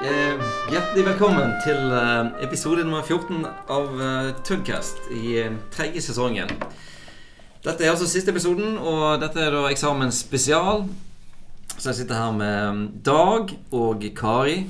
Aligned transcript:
Eh, 0.00 0.40
hjertelig 0.72 1.02
velkommen 1.04 1.50
til 1.60 1.90
eh, 1.92 2.30
episode 2.46 2.80
nummer 2.86 3.02
14 3.04 3.42
av 3.68 3.98
eh, 4.00 4.28
Tugcast 4.46 5.10
i 5.12 5.34
eh, 5.42 5.56
tredje 5.74 6.00
sesongen. 6.06 6.48
Dette 7.60 7.84
er 7.84 7.92
altså 7.92 8.06
siste 8.08 8.32
episoden, 8.32 8.78
og 8.80 9.20
dette 9.20 9.42
er 9.44 9.52
da 9.52 9.66
eksamen 9.68 10.08
spesial. 10.14 10.86
Så 11.76 11.90
jeg 11.90 11.98
sitter 11.98 12.16
her 12.16 12.32
med 12.32 12.86
Dag 13.04 13.52
og 13.76 14.06
Kari. 14.16 14.62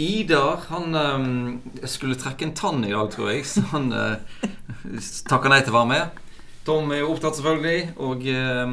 Idar 0.00 0.64
han 0.70 0.96
eh, 0.96 1.84
skulle 1.84 2.16
trekke 2.16 2.48
en 2.48 2.54
tann 2.56 2.86
i 2.88 2.94
dag, 2.94 3.10
tror 3.12 3.34
jeg, 3.34 3.44
så 3.50 3.66
han 3.74 3.90
eh, 3.92 4.46
takker 5.28 5.52
nei 5.52 5.60
til 5.60 5.74
å 5.74 5.82
være 5.82 5.90
med. 5.92 6.22
Tom 6.64 6.88
er 6.92 7.02
jo 7.02 7.12
opptatt, 7.12 7.36
selvfølgelig. 7.36 7.90
Og 8.00 8.24
eh, 8.32 8.72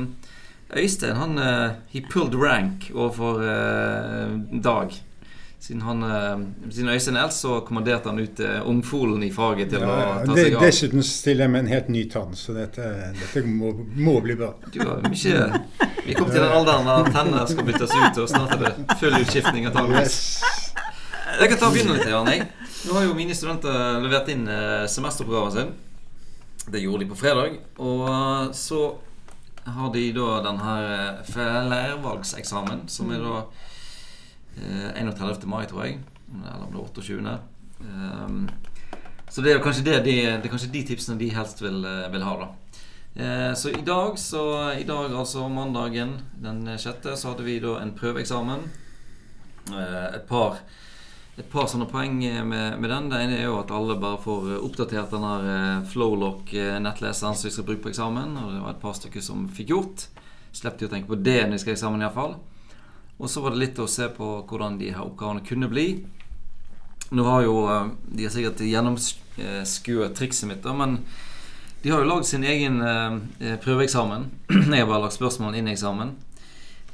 Øystein 0.79 1.19
han 1.19 1.35
eh, 1.43 1.75
he 1.91 2.05
pulled 2.07 2.39
rank 2.39 2.87
overfor 2.95 3.43
eh, 3.43 4.39
Dag. 4.63 4.95
Siden, 5.65 5.81
han, 5.81 6.03
eh, 6.03 6.69
siden 6.69 6.89
Øystein 6.89 7.15
eldst, 7.17 7.39
så 7.41 7.61
kommanderte 7.65 8.09
han 8.09 8.19
ut 8.19 8.39
eh, 8.39 8.67
ungfolen 8.69 9.23
i 9.25 9.31
faget 9.33 9.71
til 9.73 9.81
å 9.81 9.95
ta 10.21 10.35
seg 10.37 10.57
av. 10.59 10.61
dessuten 10.61 11.01
stiller 11.01 11.47
jeg 11.47 11.53
med 11.55 11.63
en 11.63 11.71
helt 11.71 11.89
ny 11.89 12.03
tann, 12.11 12.35
så 12.37 12.53
dette, 12.53 12.85
dette 13.17 13.41
må, 13.49 13.71
må 13.97 14.13
bli 14.21 14.35
bra. 14.37 14.51
Du 14.69 14.77
har 14.83 15.01
mye 15.09 15.47
Vi 16.05 16.13
kom 16.13 16.29
til 16.29 16.37
den 16.37 16.53
alderen 16.53 16.85
der 16.85 17.09
tennene 17.09 17.47
skal 17.49 17.65
byttes 17.65 17.95
ut, 17.97 18.21
og 18.21 18.29
snart 18.29 18.53
er 18.59 18.61
det 18.61 18.99
full 19.01 19.17
utskiftning. 19.23 19.65
av 19.71 19.89
Yes. 19.95 20.19
Jeg 21.39 21.49
kan 21.55 21.63
ta 21.63 21.73
begynne 21.73 21.97
litt. 21.97 22.13
Jan, 22.13 22.29
jeg. 22.29 22.45
Nå 22.85 22.99
har 22.99 23.09
jo 23.09 23.17
mine 23.17 23.41
studenter 23.41 23.99
levert 24.05 24.29
inn 24.37 24.45
eh, 24.45 24.85
semesteroppgaven 24.85 25.57
sin. 25.57 25.75
Det 26.69 26.85
gjorde 26.85 27.07
de 27.07 27.13
på 27.15 27.23
fredag. 27.25 27.57
Og 27.81 28.53
så 28.53 28.85
har 29.65 29.93
de 29.97 30.09
da 30.13 30.41
den 30.45 30.61
her 30.61 31.23
flervalgseksamen, 31.33 32.85
som 32.85 33.09
er 33.09 33.25
da 33.25 33.47
31. 34.57 35.45
mai, 35.51 35.65
tror 35.67 35.85
jeg. 35.85 35.99
Eller 36.35 36.63
om 36.65 36.71
det 36.71 36.79
er 36.79 36.85
28. 36.85 37.39
Um, 37.81 38.49
så 39.29 39.41
det 39.41 39.51
er 39.51 39.63
kanskje 39.63 39.83
det 39.83 39.97
de, 40.05 40.15
det 40.39 40.45
er 40.47 40.51
kanskje 40.53 40.71
de 40.71 40.83
tipsene 40.87 41.19
de 41.19 41.31
helst 41.33 41.61
vil, 41.63 41.81
eh, 41.85 42.05
vil 42.13 42.23
ha, 42.23 42.35
da. 42.39 42.47
Eh, 43.15 43.53
Så 43.53 43.69
i 43.69 43.81
dag, 43.81 44.19
så 44.19 44.71
i 44.79 44.83
dag 44.83 45.11
altså 45.11 45.47
mandagen 45.49 46.21
den 46.41 46.65
sjette, 46.77 47.15
så 47.17 47.31
hadde 47.33 47.43
vi 47.43 47.59
da 47.59 47.79
en 47.81 47.93
prøveeksamen. 47.97 48.59
Eh, 49.71 50.15
Et 50.15 50.27
par, 50.27 50.59
et 51.37 51.49
par 51.51 51.67
sånne 51.67 51.89
poeng 51.89 52.19
med, 52.21 52.79
med 52.79 52.89
den. 52.89 53.09
Det 53.09 53.19
ene 53.23 53.37
er 53.39 53.45
jo 53.49 53.59
at 53.59 53.71
alle 53.71 53.97
bare 53.99 54.21
får 54.21 54.59
oppdatert 54.61 55.11
den 55.11 55.25
her 55.25 55.47
eh, 55.55 55.85
Flowlock-nettleseren 55.91 57.35
som 57.35 57.49
vi 57.49 57.53
skal 57.55 57.65
bruke 57.65 57.83
på 57.83 57.89
eksamen. 57.93 58.37
Og 58.37 58.51
det 58.53 58.61
var 58.61 58.75
et 58.75 58.81
par 58.83 58.93
stykker 58.93 59.21
som 59.21 59.47
fikk 59.49 59.73
gjort. 59.73 60.07
Slapp 60.55 60.77
de 60.79 60.85
å 60.87 60.91
tenke 60.91 61.09
på 61.11 61.19
det 61.19 61.41
når 61.43 61.57
de 61.57 61.63
skal 61.63 61.73
i 61.73 61.79
eksamen, 61.79 62.05
iallfall. 62.05 62.37
Og 63.17 63.29
så 63.31 63.41
var 63.41 63.53
det 63.53 63.61
litt 63.61 63.79
å 63.79 63.87
se 63.87 64.09
på 64.11 64.31
hvordan 64.49 64.79
de 64.79 64.91
her 64.91 65.05
oppgavene 65.05 65.45
kunne 65.45 65.69
bli. 65.71 65.87
Nå 67.15 67.23
har 67.29 67.45
jo 67.45 67.55
eh, 67.69 67.87
De 68.17 68.27
har 68.27 68.33
sikkert 68.33 68.65
gjennomskuet 68.65 70.17
trikset 70.17 70.49
mitt, 70.49 70.63
da, 70.65 70.73
men 70.75 70.99
de 71.85 71.91
har 71.93 72.01
jo 72.01 72.09
lagd 72.09 72.25
sin 72.25 72.43
egen 72.43 72.79
eh, 72.81 73.57
prøveeksamen. 73.61 74.29
Jeg 74.73 74.81
har 74.81 74.89
bare 74.89 75.03
lagt 75.05 75.19
spørsmål 75.19 75.59
inn 75.59 75.69
i 75.69 75.75
eksamen. 75.75 76.15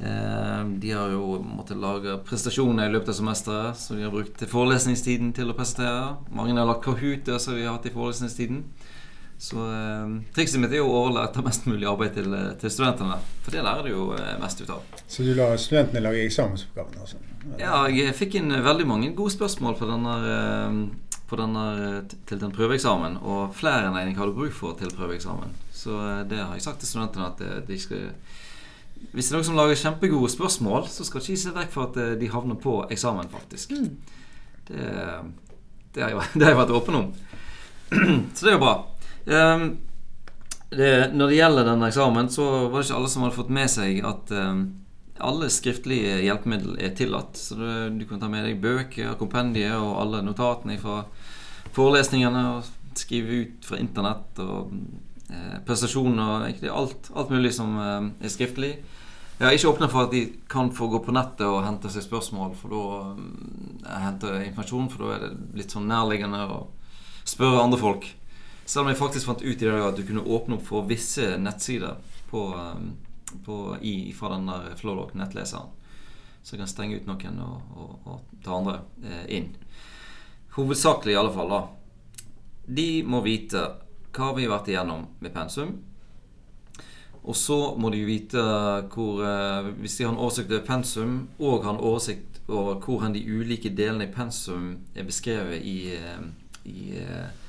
Eh, 0.02 0.64
de 0.84 0.92
har 0.92 1.14
jo 1.14 1.38
måttet 1.46 1.80
lage 1.80 2.18
prestasjoner 2.28 2.90
i 2.90 2.94
løpet 2.96 3.14
av 3.14 3.20
semesteret, 3.22 3.80
så 3.80 3.96
de 3.96 4.04
har 4.04 4.14
brukt 4.14 4.44
forelesningstiden 4.52 5.32
til 5.38 5.54
å 5.54 5.56
presentere. 5.58 6.18
Mange 6.36 6.58
har 6.58 6.68
lagt 6.68 6.84
Kahoot, 6.84 7.32
som 7.40 7.56
vi 7.56 7.64
har 7.64 7.78
hatt 7.78 7.88
i 7.88 7.94
forelesningstiden. 7.96 8.66
Så 9.42 9.58
eh, 9.58 10.10
trikset 10.36 10.62
mitt 10.62 10.70
er 10.70 10.84
jo 10.84 10.90
å 10.92 11.00
overlate 11.00 11.42
mest 11.42 11.64
mulig 11.66 11.88
arbeid 11.90 12.14
til, 12.14 12.30
eh, 12.38 12.52
til 12.62 12.70
studentene. 12.70 13.16
For 13.42 13.56
det 13.56 13.64
lærer 13.66 13.88
de 13.88 13.96
jo 13.96 14.12
eh, 14.14 14.36
mest 14.38 14.62
ut 14.62 14.70
av. 14.70 14.84
Så 15.10 15.26
du 15.26 15.32
lar 15.34 15.56
studentene 15.58 16.04
lage 16.06 16.22
eksamensoppgaven? 16.28 17.00
Altså. 17.02 17.18
Ja, 17.58 17.88
jeg 17.90 18.14
fikk 18.20 18.38
inn 18.38 18.54
veldig 18.54 18.86
mange 18.86 19.10
gode 19.18 19.34
spørsmål 19.34 19.80
på 19.80 19.90
denne, 19.90 20.14
eh, 20.30 21.16
på 21.32 21.40
denne, 21.42 21.64
eh, 21.88 22.14
til 22.30 22.44
den 22.44 22.54
prøveeksamen. 22.54 23.18
Og 23.26 23.56
flere 23.58 23.90
enn 23.90 23.98
jeg 23.98 24.20
hadde 24.20 24.38
bruk 24.38 24.54
for 24.54 24.78
til 24.78 24.94
prøveeksamen. 24.94 25.58
Så 25.74 25.98
eh, 25.98 26.22
det 26.30 26.38
har 26.44 26.54
jeg 26.54 26.68
sagt 26.68 26.86
til 26.86 26.92
studentene 26.92 27.32
at 27.32 27.42
eh, 27.42 27.66
de 27.66 27.82
skal 27.82 28.14
Hvis 29.12 29.32
det 29.32 29.34
er 29.34 29.40
noen 29.40 29.46
som 29.48 29.58
lager 29.58 29.80
kjempegode 29.82 30.30
spørsmål, 30.30 30.86
så 30.86 31.02
skal 31.02 31.26
ikke 31.26 31.42
se 31.42 31.56
vekk 31.56 31.72
for 31.74 31.90
at 31.90 31.98
eh, 31.98 32.14
de 32.22 32.30
havner 32.30 32.62
på 32.62 32.84
eksamen, 32.94 33.34
faktisk. 33.34 33.74
Det, 34.70 34.86
det, 35.98 36.04
har 36.04 36.14
jeg, 36.14 36.30
det 36.38 36.46
har 36.46 36.54
jeg 36.54 36.62
vært 36.62 36.78
åpen 36.78 37.02
om. 37.02 37.14
Så 38.38 38.46
det 38.46 38.54
er 38.54 38.60
jo 38.60 38.66
bra. 38.70 38.91
Ehm, 39.28 39.66
det, 40.72 40.92
når 41.14 41.32
det 41.32 41.40
gjelder 41.40 41.68
denne 41.68 41.90
eksamen, 41.92 42.30
så 42.32 42.48
var 42.68 42.80
det 42.80 42.88
ikke 42.88 43.00
alle 43.02 43.12
som 43.12 43.26
hadde 43.26 43.38
fått 43.38 43.52
med 43.54 43.72
seg 43.72 44.00
at 44.08 44.32
um, 44.32 44.62
alle 45.22 45.50
skriftlige 45.52 46.22
hjelpemidler 46.24 46.80
er 46.82 46.94
tillatt. 46.98 47.38
Så 47.38 47.58
det, 47.60 47.74
du 48.00 48.06
kan 48.10 48.22
ta 48.22 48.30
med 48.32 48.48
deg 48.48 48.62
bøker, 48.64 49.18
kompendier 49.20 49.76
og 49.78 49.98
alle 50.02 50.24
notatene 50.26 50.80
fra 50.82 51.02
forelesningene. 51.76 52.46
Og 52.56 52.78
skrive 52.98 53.44
ut 53.44 53.68
fra 53.68 53.80
internett 53.80 54.40
og 54.44 54.72
eh, 55.32 55.60
prestasjoner. 55.68 56.50
alt, 56.72 57.12
alt 57.16 57.30
mulig 57.32 57.54
som 57.56 57.78
eh, 57.80 58.26
er 58.26 58.34
skriftlig. 58.34 58.74
Jeg 59.40 59.48
har 59.48 59.56
ikke 59.58 59.72
åpna 59.72 59.88
for 59.90 60.06
at 60.06 60.12
de 60.14 60.26
kan 60.50 60.70
få 60.76 60.88
gå 60.92 61.00
på 61.02 61.14
nettet 61.16 61.48
og 61.48 61.64
hente 61.66 61.90
seg 61.90 62.04
spørsmål, 62.06 62.52
for 62.60 62.74
da 62.76 63.96
henter 64.04 64.36
hente 64.36 64.50
informasjon, 64.52 64.90
for 64.92 65.02
da 65.02 65.16
er 65.16 65.24
det 65.24 65.62
litt 65.64 65.74
sånn 65.74 65.88
nærliggende 65.90 66.44
å 66.46 66.60
spørre 67.26 67.64
andre 67.64 67.80
folk. 67.82 68.06
Selv 68.72 68.86
om 68.86 68.90
jeg 68.94 69.02
faktisk 69.02 69.28
fant 69.28 69.42
ut 69.44 69.64
i 69.64 69.68
dag 69.68 69.82
at 69.84 69.98
du 70.00 70.06
kunne 70.08 70.24
åpne 70.24 70.56
opp 70.56 70.64
for 70.64 70.88
visse 70.88 71.34
nettsider 71.44 71.98
på, 72.30 72.46
eh, 72.56 73.36
på, 73.44 73.58
i, 73.84 74.14
fra 74.16 74.30
den 74.32 74.48
der 74.48 74.70
Flowlock-nettleseren. 74.80 75.74
Så 76.40 76.56
jeg 76.56 76.62
kan 76.62 76.72
stenge 76.72 77.02
ut 77.02 77.10
noen 77.10 77.42
og, 77.44 77.74
og, 77.76 78.08
og 78.08 78.38
ta 78.46 78.56
andre 78.56 78.78
eh, 79.04 79.26
inn. 79.36 79.50
Hovedsakelig 80.56 81.18
i 81.18 81.20
alle 81.20 81.34
fall, 81.36 81.52
da. 81.52 81.62
De 82.80 82.88
må 83.04 83.20
vite 83.26 83.66
hva 84.16 84.32
vi 84.38 84.48
har 84.48 84.54
vært 84.56 84.72
igjennom 84.72 85.04
med 85.20 85.36
pensum. 85.36 85.76
Og 87.22 87.36
så 87.36 87.60
må 87.76 87.92
de 87.92 88.06
vite 88.08 88.42
hvor 88.96 89.20
eh, 89.28 89.70
Hvis 89.84 90.00
de 90.00 90.08
har 90.08 90.16
en 90.16 90.24
oversikt 90.24 90.56
over 90.56 90.66
pensum, 90.72 91.20
og 91.44 91.68
har 91.68 91.76
en 91.76 91.84
oversikt 91.92 92.40
over 92.48 92.80
hvor 92.80 93.04
de 93.12 93.28
ulike 93.28 93.76
delene 93.76 94.08
i 94.08 94.16
pensum 94.16 94.78
er 94.96 95.12
beskrevet 95.12 95.60
i, 95.60 95.78
eh, 96.00 96.24
i 96.72 96.88
eh, 97.04 97.41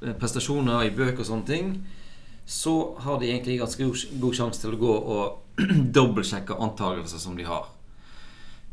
prestasjoner, 0.00 0.86
i 0.86 0.94
bøker 0.94 1.22
og 1.22 1.28
sånne 1.28 1.48
ting, 1.48 1.74
så 2.50 2.96
har 3.04 3.20
de 3.20 3.28
egentlig 3.30 3.60
ganske 3.60 3.84
god, 3.84 4.34
sjanse 4.34 4.62
til 4.62 4.74
å 4.74 4.80
gå 4.80 4.94
og 5.14 5.60
dobbeltsjekke 5.96 6.56
antakelser 6.58 7.22
som 7.22 7.36
de 7.38 7.46
har. 7.46 7.68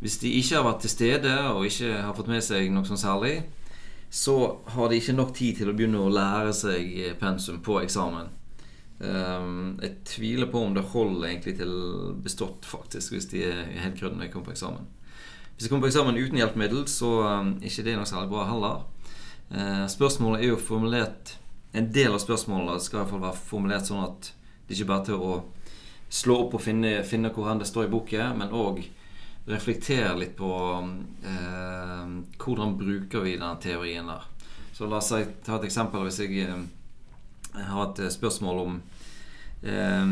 Hvis 0.02 0.20
de 0.22 0.32
ikke 0.40 0.60
har 0.60 0.66
vært 0.66 0.84
til 0.86 0.94
stede 0.94 1.36
og 1.52 1.66
ikke 1.66 1.92
har 2.06 2.16
fått 2.18 2.32
med 2.32 2.44
seg 2.46 2.72
noe 2.74 2.86
sånn 2.88 3.02
særlig, 3.02 3.36
så 4.10 4.36
har 4.74 4.90
de 4.90 4.98
ikke 4.98 5.16
nok 5.18 5.34
tid 5.36 5.60
til 5.60 5.70
å 5.70 5.76
begynne 5.76 6.00
å 6.00 6.12
lære 6.14 6.54
seg 6.56 7.18
pensum 7.20 7.60
på 7.66 7.82
eksamen. 7.82 8.30
Um, 8.98 9.78
jeg 9.82 9.98
tviler 10.10 10.50
på 10.50 10.62
om 10.64 10.74
det 10.74 10.86
holder 10.94 11.28
egentlig 11.28 11.58
til 11.60 11.74
bestått, 12.24 12.66
faktisk, 12.66 13.14
hvis 13.14 13.30
de 13.34 13.44
er 13.46 13.66
helt 13.84 14.00
grønne 14.00 14.22
når 14.22 14.30
de 14.30 14.34
kommer 14.34 14.50
på 14.50 14.56
eksamen. 14.56 14.88
Hvis 15.54 15.66
de 15.66 15.70
kommer 15.70 15.86
på 15.86 15.92
eksamen 15.92 16.18
uten 16.18 16.40
hjelpemiddel, 16.40 16.86
så 16.90 17.12
um, 17.26 17.52
er 17.60 17.70
ikke 17.70 17.86
det 17.86 17.98
noe 18.00 18.10
særlig 18.10 18.32
bra 18.32 18.48
heller. 18.50 18.86
Eh, 19.52 19.86
spørsmålet 19.88 20.44
er 20.44 20.50
jo 20.52 20.58
formulert 20.60 21.38
En 21.72 21.86
del 21.94 22.12
av 22.12 22.20
spørsmålene 22.20 22.82
skal 22.84 22.98
i 22.98 23.02
hvert 23.02 23.12
fall 23.14 23.24
være 23.24 23.46
formulert 23.48 23.88
sånn 23.88 24.04
at 24.04 24.32
det 24.68 24.76
ikke 24.76 24.88
bare 24.90 25.04
er 25.04 25.08
til 25.08 25.22
å 25.24 25.34
slå 26.10 26.38
opp 26.44 26.56
og 26.58 26.64
finne, 26.64 27.04
finne 27.08 27.30
hvor 27.36 27.52
det 27.60 27.68
står 27.68 27.86
i 27.86 27.92
boken, 27.92 28.40
men 28.40 28.56
òg 28.56 28.82
reflektere 29.48 30.16
litt 30.20 30.34
på 30.40 30.50
eh, 31.28 32.10
hvordan 32.40 32.74
bruker 32.80 33.24
vi 33.24 33.36
denne 33.38 33.60
teorien 33.64 34.10
der. 34.10 34.26
Så 34.76 34.88
la 34.88 35.00
oss 35.00 35.12
ta 35.12 35.56
et 35.58 35.68
eksempel. 35.68 36.04
Hvis 36.08 36.20
jeg 36.24 36.44
eh, 36.44 37.64
har 37.70 37.86
et 37.88 38.04
spørsmål 38.14 38.60
om 38.66 38.82
eh, 39.64 40.12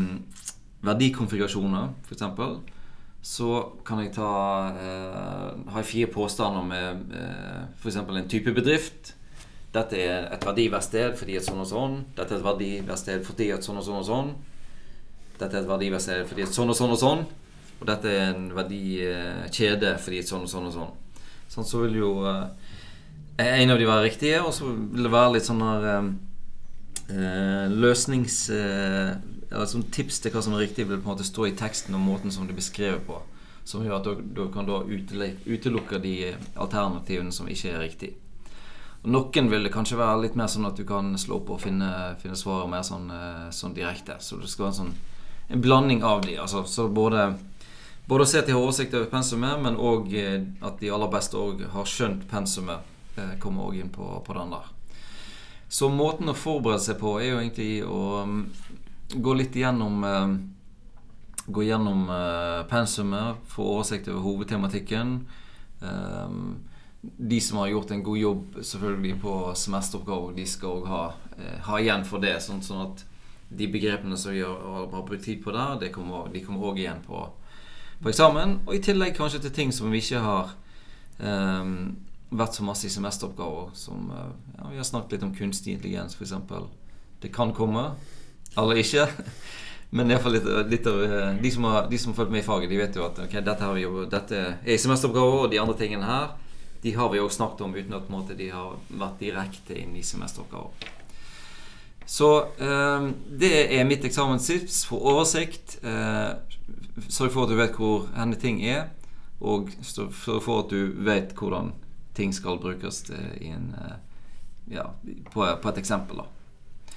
verdikonfigurasjoner, 0.86 1.92
f.eks., 2.08 2.24
så 3.26 3.50
kan 3.82 3.98
jeg 4.04 4.12
ta 4.14 4.30
eh, 4.70 5.46
Har 5.72 5.82
jeg 5.82 5.88
fire 5.88 6.10
påstander 6.14 6.62
med 6.62 7.14
eh, 7.18 7.62
f.eks. 7.80 7.96
en 7.98 8.28
type 8.30 8.54
bedrift. 8.54 9.15
Dette 9.76 9.98
er 10.00 10.28
et 10.32 10.44
verdiverksted 10.46 11.16
fordi 11.18 11.36
et 11.36 11.44
sånn 11.44 11.60
og 11.60 11.68
sånn. 11.68 11.96
Dette 12.16 12.32
er 12.32 12.40
et 12.40 12.46
verdiverksted 12.46 13.26
fordi 13.26 13.50
et 13.52 13.66
sånn 13.66 13.80
og 13.80 13.84
sånn 13.86 14.00
og 14.00 14.06
sånn. 14.08 14.30
Dette 15.36 15.52
er 15.52 15.62
et 15.62 15.68
verdiverksted 15.68 16.30
fordi 16.30 16.46
et 16.46 16.56
sånn 16.56 16.72
og 16.72 16.78
sånn 16.78 16.94
og 16.94 17.02
sånn. 17.02 17.26
Og 17.76 17.84
dette 17.90 18.08
er 18.08 18.30
en 18.30 18.48
verdikjede 18.56 19.96
fordi 20.00 20.22
et 20.22 20.30
sånn 20.30 20.46
og 20.46 20.52
sånn 20.52 20.70
og 20.70 20.76
sånn. 20.78 20.94
Sånn 21.52 21.68
så 21.68 21.82
vil 21.84 22.00
jo 22.00 22.10
eh, 22.26 22.46
en 23.44 23.70
av 23.70 23.78
de 23.78 23.88
være 23.88 24.08
riktige, 24.08 24.40
og 24.40 24.54
så 24.56 24.70
vil 24.72 25.06
det 25.06 25.12
være 25.12 25.36
litt 25.36 25.48
sånn 25.48 25.64
her 25.64 25.88
eh, 25.92 26.12
eh, 27.14 27.64
løsnings... 27.72 28.44
Eh, 28.56 29.16
sånn 29.46 29.86
tips 29.94 30.18
til 30.20 30.32
hva 30.34 30.40
som 30.42 30.56
er 30.56 30.64
riktig, 30.64 30.88
vil 30.88 30.98
på 30.98 31.06
en 31.06 31.14
måte 31.14 31.24
stå 31.24 31.46
i 31.46 31.54
teksten 31.56 31.94
og 31.94 32.02
måten 32.02 32.32
som 32.34 32.48
det 32.48 32.56
er 32.56 32.58
beskrevet 32.58 33.04
på. 33.06 33.20
Som 33.66 33.84
gjør 33.86 34.00
at 34.00 34.08
du, 34.08 34.24
du 34.36 34.42
kan 34.52 34.66
da 34.66 34.80
utelukke 34.82 36.00
de 36.02 36.16
alternativene 36.58 37.32
som 37.32 37.48
ikke 37.50 37.70
er 37.70 37.84
riktige. 37.84 38.25
Noen 39.06 39.50
vil 39.50 39.66
det 39.66 39.70
kanskje 39.74 39.98
være 40.00 40.22
litt 40.24 40.38
mer 40.38 40.50
sånn 40.50 40.66
at 40.66 40.78
du 40.78 40.82
kan 40.86 41.12
slå 41.18 41.38
opp 41.38 41.52
og 41.54 41.60
finne, 41.62 41.90
finne 42.18 42.38
svaret 42.38 42.70
mer 42.70 42.82
sånn, 42.86 43.06
eh, 43.14 43.44
sånn 43.54 43.76
direkte. 43.76 44.18
Så 44.18 44.40
det 44.40 44.50
skal 44.50 44.66
være 44.66 44.74
en 44.74 44.80
sånn 44.80 44.96
en 45.48 45.60
blanding 45.60 46.04
av 46.04 46.24
de. 46.26 46.38
Altså, 46.38 46.64
så 46.64 46.88
både, 46.88 47.34
både 48.06 48.24
å 48.24 48.28
se 48.28 48.42
til 48.42 48.58
oversikt 48.58 48.94
over 48.94 49.10
pensumet, 49.10 49.60
men 49.62 49.78
òg 49.78 50.10
at 50.66 50.80
de 50.80 50.90
aller 50.90 51.12
beste 51.12 51.38
òg 51.38 51.66
har 51.72 51.90
skjønt 51.90 52.26
pensumet. 52.30 52.94
eh, 53.16 53.36
Kommer 53.40 53.70
òg 53.70 53.78
inn 53.80 53.92
på, 53.94 54.22
på 54.26 54.34
den 54.34 54.50
der. 54.50 54.66
Så 55.68 55.88
måten 55.90 56.30
å 56.30 56.34
forberede 56.34 56.82
seg 56.82 56.98
på 57.00 57.16
er 57.20 57.30
jo 57.30 57.38
egentlig 57.40 57.70
å 57.86 58.02
mm, 58.26 58.42
gå 59.22 59.34
litt 59.34 59.56
igjennom 59.56 60.04
eh, 60.04 60.36
Gå 61.46 61.62
gjennom 61.62 62.08
eh, 62.10 62.64
pensumet, 62.66 63.36
få 63.46 63.62
oversikt 63.76 64.08
over 64.10 64.24
hovedtematikken. 64.24 65.12
Eh, 65.78 66.32
de 67.16 67.40
som 67.40 67.58
har 67.58 67.68
gjort 67.68 67.90
en 67.90 68.02
god 68.02 68.18
jobb 68.18 68.56
selvfølgelig 68.62 69.18
på 69.22 69.34
semesteroppgaver, 69.56 70.32
de 70.36 70.46
skal 70.48 70.80
òg 70.80 70.88
ha, 70.90 71.02
eh, 71.38 71.58
ha 71.68 71.80
igjen 71.80 72.04
for 72.08 72.22
det. 72.22 72.36
Sånn, 72.42 72.62
sånn 72.64 72.84
at 72.86 73.04
de 73.48 73.68
begrepene 73.70 74.16
som 74.16 74.32
vi 74.34 74.42
har, 74.42 75.02
brukt 75.06 75.24
tid 75.24 75.42
på 75.44 75.54
der, 75.54 75.76
de 75.80 75.90
kommer 75.92 76.70
òg 76.70 76.80
igjen 76.80 77.02
på, 77.06 77.26
på 78.02 78.10
eksamen. 78.10 78.60
Og 78.66 78.74
i 78.74 78.82
tillegg 78.82 79.16
kanskje 79.16 79.44
til 79.44 79.54
ting 79.54 79.72
som 79.72 79.92
vi 79.92 80.02
ikke 80.02 80.24
har 80.24 80.56
eh, 81.20 81.70
vært 82.30 82.58
så 82.58 82.66
masse 82.66 82.88
i 82.88 82.92
semesteroppgaver. 82.92 83.70
Som 83.78 84.10
eh, 84.10 84.32
ja, 84.58 84.70
Vi 84.72 84.80
har 84.80 84.88
snakket 84.88 85.16
litt 85.16 85.28
om 85.28 85.36
kunstig 85.36 85.76
intelligens, 85.76 86.18
f.eks. 86.18 86.34
Det 87.22 87.32
kan 87.34 87.54
komme, 87.56 87.90
eller 88.56 88.82
ikke. 88.82 89.06
Men 89.96 90.10
i 90.10 90.16
hvert 90.16 90.24
fall 90.24 90.34
litt, 90.34 90.48
litt 90.72 90.88
av 90.90 91.04
eh, 91.04 91.36
de 91.42 91.52
som, 91.54 91.68
har, 91.70 91.86
de 91.90 91.98
som 92.00 92.12
har 92.12 92.18
fulgt 92.18 92.34
med 92.34 92.42
i 92.42 92.46
faget, 92.46 92.72
de 92.72 92.80
vet 92.80 92.98
jo 92.98 93.06
at 93.06 93.22
okay, 93.22 93.44
dette, 93.44 93.62
har 93.62 93.76
vi 93.76 93.86
jo, 93.86 94.02
dette 94.10 94.42
er 94.42 94.74
i 94.74 94.80
semesteroppgaver, 94.80 95.46
og 95.46 95.54
de 95.54 95.62
andre 95.62 95.78
tingene 95.78 96.10
her 96.10 96.34
de 96.86 96.92
har 96.94 97.08
vi 97.10 97.18
også 97.18 97.40
snakket 97.40 97.64
om 97.66 97.72
uten 97.74 97.94
at 97.98 98.10
måte, 98.14 98.36
de 98.38 98.46
har 98.54 98.76
vært 98.94 99.18
direkte 99.18 99.74
inn 99.74 99.96
i 99.98 100.04
semesteroppgaver. 100.06 100.92
Så 102.06 102.28
eh, 102.62 103.08
det 103.42 103.56
er 103.74 103.88
mitt 103.88 104.04
eksamenstips. 104.06 104.84
Få 104.86 105.00
oversikt. 105.10 105.80
Eh, 105.82 106.36
Sørg 107.10 107.34
for 107.34 107.42
at 107.42 107.50
du 107.50 107.58
vet 107.58 107.74
hvor 107.74 108.06
henne 108.14 108.38
ting 108.38 108.62
er. 108.62 108.86
Og 109.42 109.74
sørg 109.82 110.14
for 110.14 110.62
at 110.62 110.70
du 110.70 110.94
vet 111.04 111.34
hvordan 111.34 111.74
ting 112.16 112.30
skal 112.32 112.62
brukes 112.62 113.02
eh, 113.10 113.34
i 113.42 113.50
en, 113.50 113.74
eh, 113.74 113.98
ja, 114.78 114.86
på, 115.32 115.42
på, 115.42 115.68
et 115.74 115.82
eksempel. 115.82 116.22
Da. 116.22 116.94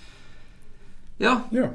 Ja. 1.18 1.36
ja. 1.52 1.72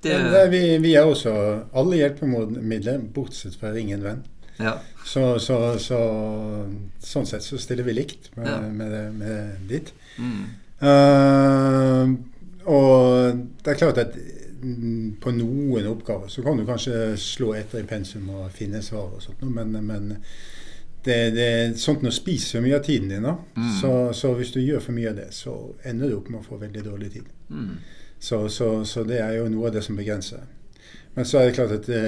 Det, 0.00 0.16
det, 0.32 0.46
vi, 0.50 0.64
vi, 0.82 0.96
er 0.96 1.06
også 1.06 1.36
alle 1.76 2.00
hjelpemidler, 2.00 3.04
bortsett 3.14 3.60
fra 3.60 3.76
ingen 3.78 4.02
venn. 4.02 4.24
Ja. 4.58 4.76
Så, 5.04 5.38
så, 5.42 5.56
så, 5.82 6.00
sånn 7.02 7.26
sett 7.26 7.44
så 7.44 7.58
stiller 7.58 7.86
vi 7.86 7.96
likt 7.96 8.30
med, 8.36 8.50
ja. 8.50 8.60
med, 8.60 9.16
med 9.18 9.64
ditt. 9.70 9.92
Mm. 10.18 10.44
Uh, 10.82 12.14
og 12.70 13.42
det 13.62 13.72
er 13.72 13.78
klart 13.80 14.00
at 14.02 14.16
på 15.22 15.30
noen 15.34 15.88
oppgaver 15.90 16.30
så 16.30 16.42
kan 16.42 16.58
du 16.58 16.66
kanskje 16.66 17.16
slå 17.18 17.50
etter 17.58 17.82
i 17.82 17.88
pensum 17.88 18.28
og 18.30 18.52
finne 18.54 18.82
svar 18.84 19.16
og 19.16 19.22
sånt, 19.24 19.42
men, 19.42 19.74
men 19.82 20.12
det, 21.02 21.16
det, 21.34 21.48
sånt 21.82 22.04
noe 22.04 22.14
spiser 22.14 22.62
mye 22.62 22.78
av 22.78 22.84
tiden 22.86 23.10
din. 23.10 23.26
da. 23.26 23.34
Mm. 23.56 23.72
Så, 23.80 23.92
så, 24.14 24.30
hvis 24.38 24.52
du 24.54 24.60
gjør 24.62 24.84
for 24.84 24.94
mye 24.94 25.10
av 25.10 25.18
det, 25.18 25.32
så 25.34 25.56
ender 25.88 26.12
du 26.12 26.20
opp 26.20 26.30
med 26.30 26.42
å 26.42 26.46
få 26.46 26.60
veldig 26.60 26.84
dårlig 26.86 27.10
tid. 27.16 27.32
Mm. 27.50 27.72
Så, 28.22 28.44
så, 28.48 29.02
det 29.08 29.18
er 29.18 29.40
jo 29.40 29.48
noe 29.50 29.66
av 29.66 29.74
det 29.74 29.82
som 29.82 29.98
begrenser. 29.98 30.44
Men 31.16 31.26
så 31.26 31.40
er 31.40 31.48
det 31.48 31.56
klart 31.56 31.74
at 31.74 31.88
det, 31.90 32.04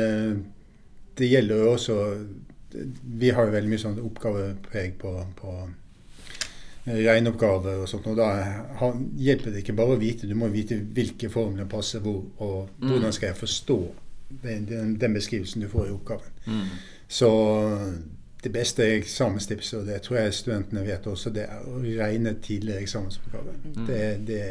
det 1.18 1.28
gjelder 1.30 1.62
jo 1.62 1.72
også 1.72 1.96
Vi 3.20 3.30
har 3.30 3.46
jo 3.46 3.52
veldig 3.54 3.70
mye 3.70 3.78
sånn 3.78 4.00
oppgavepreg 4.02 4.96
på, 4.98 5.12
på 5.38 5.52
regneoppgaver 6.86 7.82
og 7.84 7.88
sånt. 7.88 8.06
Og 8.10 8.16
da 8.18 8.30
hjelper 9.16 9.54
det 9.54 9.62
ikke 9.62 9.76
bare 9.78 9.94
å 9.94 10.00
vite, 10.00 10.26
du 10.28 10.34
må 10.36 10.48
vite 10.52 10.80
hvilke 10.96 11.30
formler 11.32 11.68
passer 11.70 12.02
hvor, 12.04 12.24
og 12.38 12.68
Mm. 12.80 12.88
hvordan 12.90 13.12
skal 13.12 13.28
jeg 13.28 13.36
forstå 13.36 13.78
den, 14.42 14.66
den, 14.66 14.96
den 15.00 15.14
beskrivelsen 15.14 15.62
du 15.62 15.68
får 15.68 15.86
i 15.86 15.94
oppgaven. 15.94 16.34
Mm. 16.46 16.66
Så 17.08 17.30
det 18.44 18.52
beste 18.52 18.84
eksamenstipset, 18.98 19.78
og 19.80 19.86
det 19.86 20.02
tror 20.02 20.16
jeg 20.18 20.34
studentene 20.34 20.84
vet 20.86 21.06
også, 21.06 21.30
det 21.30 21.46
er 21.46 21.62
å 21.64 21.78
regne 21.80 22.34
tidligere 22.42 22.82
eksamensoppgaver. 22.82 23.54
Mm. 23.64 23.86
Det, 23.86 24.02
det, 24.26 24.42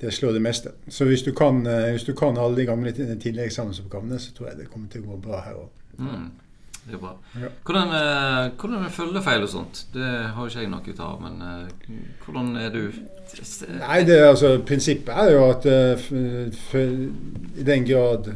det 0.00 0.12
slår 0.14 0.32
det 0.32 0.42
meste. 0.42 0.74
Så 0.88 1.04
hvis 1.04 1.22
du 1.22 1.32
kan, 1.34 1.66
eh, 1.66 1.90
hvis 1.90 2.06
du 2.06 2.14
kan 2.14 2.38
alle 2.38 2.56
de 2.56 2.66
gamle 2.66 2.92
tidligere 2.92 3.46
eksamensoppgavene, 3.46 4.18
så 4.18 4.34
tror 4.34 4.48
jeg 4.48 4.58
det 4.58 4.70
kommer 4.70 4.88
til 4.92 5.02
å 5.02 5.14
gå 5.14 5.22
bra 5.28 5.40
her 5.46 5.58
òg. 5.64 5.68
Mm. 5.98 6.28
Det 6.88 6.94
er 6.94 6.98
bra. 6.98 7.16
Ja. 7.34 7.48
Hvordan, 7.64 7.88
eh, 7.88 8.50
hvordan 8.56 8.84
er 8.84 8.88
følgefeil 8.88 9.42
og 9.42 9.48
sånt? 9.48 9.86
Det 9.92 10.06
har 10.34 10.46
ikke 10.46 10.60
jeg 10.60 10.70
noe 10.70 10.88
ut 10.88 11.00
av, 11.00 11.20
men 11.20 11.42
eh, 11.42 11.96
hvordan 12.24 12.56
er 12.56 12.70
du 12.72 12.92
Nei, 13.28 14.04
det, 14.08 14.16
altså, 14.24 14.54
Prinsippet 14.64 15.12
er 15.12 15.34
jo 15.34 15.42
at 15.50 15.66
uh, 15.68 16.78
i 17.60 17.64
den 17.66 17.84
grad 17.84 18.30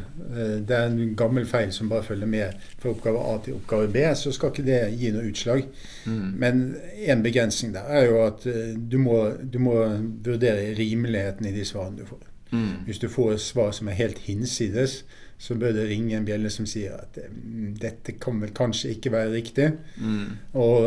det 0.67 0.75
er 0.77 0.89
en 0.89 1.15
gammel 1.19 1.45
feil 1.49 1.71
som 1.75 1.89
bare 1.91 2.03
følger 2.03 2.29
med 2.29 2.67
fra 2.81 2.91
oppgave 2.93 3.23
A 3.29 3.37
til 3.45 3.57
oppgave 3.57 3.89
B, 3.93 4.03
så 4.17 4.33
skal 4.35 4.53
ikke 4.53 4.67
det 4.67 4.81
gi 4.99 5.13
noe 5.15 5.29
utslag. 5.29 5.65
Mm. 6.05 6.29
Men 6.43 6.61
en 7.07 7.23
begrensning 7.25 7.73
der 7.75 7.89
er 7.89 8.05
jo 8.09 8.21
at 8.25 8.45
uh, 8.49 8.75
du, 8.77 8.97
må, 9.01 9.17
du 9.53 9.59
må 9.63 9.79
vurdere 10.25 10.73
rimeligheten 10.77 11.49
i 11.49 11.55
de 11.55 11.65
svarene 11.67 12.01
du 12.01 12.07
får. 12.09 12.23
Mm. 12.53 12.85
Hvis 12.85 13.01
du 13.01 13.09
får 13.09 13.37
svar 13.41 13.71
som 13.71 13.89
er 13.89 13.97
helt 13.97 14.19
hinsides, 14.27 15.03
så 15.43 15.55
bør 15.55 15.73
det 15.75 15.89
ringe 15.89 16.15
en 16.15 16.25
bjelle 16.25 16.49
som 16.53 16.67
sier 16.69 16.93
at 16.95 17.17
mm, 17.27 17.73
dette 17.81 18.15
kan 18.21 18.37
vel 18.39 18.53
kanskje 18.55 18.93
ikke 18.93 19.11
være 19.11 19.33
riktig. 19.33 19.71
Mm. 19.97 20.37
Og 20.61 20.85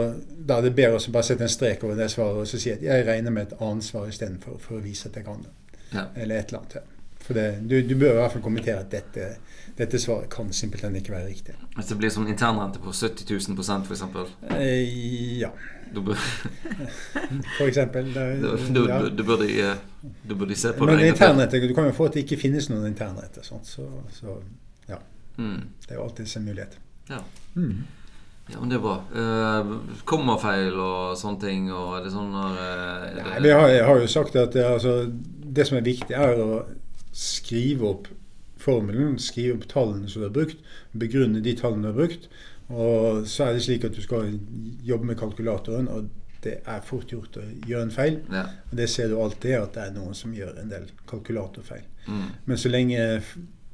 da 0.49 0.57
er 0.57 0.69
det 0.69 0.77
bedre 0.79 1.01
å 1.01 1.13
bare 1.13 1.29
sette 1.29 1.45
en 1.45 1.53
strek 1.53 1.85
over 1.85 1.99
det 1.99 2.09
svaret 2.15 2.45
og 2.45 2.49
så 2.49 2.61
si 2.63 2.73
at 2.73 2.85
jeg 2.85 3.05
regner 3.09 3.35
med 3.35 3.51
et 3.51 3.59
annet 3.61 3.85
svar 3.85 4.09
istedenfor 4.09 4.61
for 4.63 4.79
å 4.79 4.85
vise 4.85 5.11
at 5.11 5.19
jeg 5.19 5.27
kan 5.27 5.43
det. 5.45 5.53
Ja. 5.93 6.07
Eller 6.15 6.41
et 6.41 6.55
eller 6.55 6.63
annet. 6.63 6.96
For 7.27 7.35
det, 7.35 7.47
du, 7.67 7.81
du 7.83 7.97
bør 7.99 8.13
i 8.13 8.19
hvert 8.21 8.35
fall 8.37 8.43
kommentere 8.45 8.83
at 8.85 8.93
dette, 8.93 9.25
dette 9.79 9.99
svaret 9.99 10.29
kan 10.31 10.53
simpelthen 10.55 10.95
ikke 10.95 11.11
være 11.11 11.27
riktig. 11.27 11.57
Hvis 11.75 11.89
det 11.91 11.97
blir 11.99 12.13
sånn 12.15 12.29
internrente 12.31 12.79
på 12.83 12.95
70 12.95 13.27
000 13.51 13.57
for 13.89 13.97
eksempel, 13.97 14.31
Eh, 14.55 15.41
ja, 15.41 15.51
Du 15.95 16.01
bør, 16.03 16.15
for 17.59 17.67
eksempel. 17.67 18.13
Da, 18.15 18.29
du, 18.75 18.81
ja. 18.87 19.01
du, 19.11 19.25
bør 19.27 19.43
de, 19.43 19.51
eh, 19.63 19.83
da 20.27 20.55
se 20.55 20.73
på 20.77 20.87
Men 20.87 20.99
det. 21.03 21.11
internrette, 21.15 21.61
du 21.67 21.75
kan 21.75 21.91
jo 21.91 21.97
få 21.99 22.09
at 22.11 22.15
det 22.15 22.25
ikke 22.27 22.39
finnes 22.47 22.71
noen 22.71 22.87
internrette. 22.93 23.43
Så, 23.47 23.59
så, 23.65 24.39
ja. 24.89 24.99
Mm. 25.39 25.61
det 25.87 25.95
er 25.95 26.01
jo 26.01 26.07
alltid 26.07 26.31
en 26.37 26.47
mulighet. 26.47 26.79
Ja. 27.11 27.21
Mm. 27.55 27.85
ja, 28.53 28.61
men 28.61 28.71
det 28.71 28.79
er 28.79 28.83
bra. 28.87 28.97
Uh, 29.15 30.01
kommafeil 30.07 30.75
og 30.75 31.19
sånne 31.19 31.43
ting, 31.43 31.71
og 31.75 31.99
er 31.99 32.07
det 32.07 32.15
sånn 32.15 32.35
når 32.35 32.59
er 32.63 33.21
Nei, 33.21 33.39
vi 33.47 33.55
har, 33.55 33.69
jeg 33.75 33.87
har 33.91 34.03
jo 34.03 34.11
sagt 34.11 34.39
at 34.43 34.55
det, 34.55 34.67
altså, 34.67 34.99
det 35.59 35.67
som 35.67 35.79
er 35.79 35.87
viktig, 35.87 36.15
er 36.15 36.43
å 36.43 36.65
skrive 37.17 37.89
opp 37.89 38.11
formelen, 38.61 39.17
skrive 39.23 39.57
opp 39.57 39.67
tallene 39.71 40.11
som 40.11 40.23
du 40.23 40.29
har 40.29 40.37
brukt, 40.37 40.63
begrunne 40.97 41.43
de 41.45 41.57
tallene 41.57 41.87
du 41.87 41.93
har 41.93 41.99
brukt. 41.99 42.29
Og 42.67 43.27
så 43.31 43.47
er 43.47 43.57
det 43.57 43.65
slik 43.67 43.85
at 43.87 43.97
du 43.97 44.03
skal 44.03 44.33
jobbe 44.85 45.13
med 45.13 45.19
kalkulatoren, 45.21 45.89
og 45.89 46.09
det 46.45 46.59
er 46.69 46.87
fort 46.87 47.11
gjort 47.11 47.39
å 47.41 47.45
gjøre 47.67 47.89
en 47.89 47.95
feil. 47.95 48.21
Ja. 48.33 48.47
Og 48.71 48.79
det 48.79 48.89
ser 48.93 49.11
du 49.11 49.19
alltid, 49.23 49.57
at 49.59 49.77
det 49.77 49.85
er 49.85 49.95
noen 49.97 50.17
som 50.19 50.35
gjør 50.35 50.59
en 50.61 50.71
del 50.71 50.89
kalkulatorfeil. 51.11 51.87
Mm. 52.07 52.27
Men 52.47 52.61
så 52.61 52.71
lenge 52.71 53.05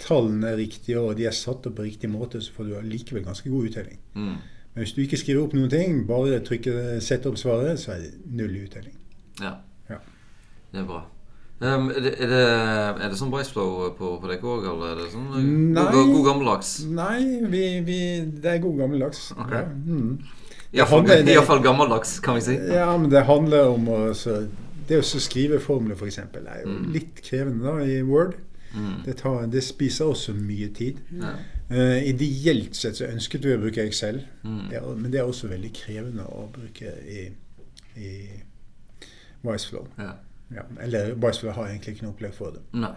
tallene 0.02 0.52
er 0.52 0.60
riktige, 0.60 1.00
og 1.00 1.16
de 1.18 1.28
er 1.28 1.36
satt 1.36 1.66
opp 1.68 1.78
på 1.78 1.86
riktig 1.86 2.10
måte, 2.12 2.40
så 2.42 2.54
får 2.54 2.68
du 2.68 2.92
likevel 2.92 3.26
ganske 3.26 3.50
god 3.52 3.70
uttelling. 3.70 3.98
Mm. 4.14 4.36
Men 4.72 4.84
hvis 4.86 4.94
du 4.96 5.02
ikke 5.04 5.20
skriver 5.20 5.44
opp 5.44 5.56
noen 5.56 5.72
ting, 5.72 6.04
bare 6.08 6.40
trykker, 6.44 7.00
setter 7.04 7.32
opp 7.32 7.40
svaret, 7.40 7.80
så 7.80 7.96
er 7.96 8.06
det 8.06 8.36
null 8.38 8.54
i 8.56 8.64
uttelling. 8.66 8.96
Ja. 9.40 9.56
Ja. 9.90 10.00
Det 10.72 10.80
er 10.80 10.88
bra. 10.88 11.02
Um, 11.62 11.90
er, 11.94 12.00
det, 12.02 12.12
er, 12.18 12.26
det, 12.32 12.38
er 13.04 13.08
det 13.12 13.16
sånn 13.20 13.30
Briceflow 13.30 13.92
på, 13.94 14.08
på 14.18 14.26
dere 14.26 14.42
òg, 14.42 14.64
eller 14.66 14.96
er 14.96 15.00
det 15.04 15.10
sånn 15.12 15.28
eh, 15.38 15.44
Nei. 15.76 15.84
god, 15.94 16.08
god 16.16 16.24
gammeldags? 16.26 16.70
Nei, 16.90 17.18
vi, 17.52 17.60
vi, 17.86 17.98
det 18.42 18.56
er 18.56 18.62
god 18.64 18.80
gammeldags. 18.80 19.28
Okay. 19.36 19.60
Ja, 19.62 19.68
mm. 19.70 20.16
Iallfall 20.72 21.62
gammeldags, 21.62 22.16
kan 22.24 22.34
vi 22.40 22.42
si. 22.48 22.56
ja, 22.72 22.88
men 22.98 23.10
det 23.12 23.22
handler 23.28 23.68
om 23.76 23.86
å 23.92 23.98
så, 24.16 24.40
Det 24.88 24.98
å 24.98 25.04
skrive 25.06 25.60
formler, 25.62 25.94
f.eks., 25.94 26.18
er 26.18 26.64
jo 26.64 26.72
Mm. 26.72 26.88
litt 26.96 27.20
krevende 27.22 27.62
da, 27.68 27.84
i 27.86 28.00
Word. 28.02 28.34
Mm. 28.74 29.02
Det, 29.04 29.14
tar, 29.20 29.46
det 29.52 29.62
spiser 29.62 30.10
også 30.10 30.32
mye 30.34 30.66
tid. 30.74 30.98
Ja. 31.20 31.34
Uh, 31.70 32.00
ideelt 32.08 32.74
sett 32.76 32.98
så 32.98 33.06
ønsket 33.06 33.44
vi 33.46 33.54
å 33.54 33.60
bruke 33.62 33.84
Excel, 33.86 34.24
Mm. 34.42 34.66
det 34.72 34.80
er, 34.80 34.90
men 34.96 35.12
det 35.12 35.20
er 35.22 35.30
også 35.30 35.46
veldig 35.52 35.70
krevende 35.78 36.26
å 36.26 36.48
bruke 36.52 36.90
i, 37.06 37.28
i 38.02 38.12
Viceflow. 39.46 39.86
Ja. 39.98 40.16
Ja, 40.54 40.62
eller 40.84 41.14
Viceflow 41.14 41.54
har 41.56 41.70
egentlig 41.70 41.96
ikke 41.96 42.06
noe 42.06 42.14
opplegg 42.14 42.34
for 42.36 42.56
det. 42.56 42.62
Nei. 42.76 42.94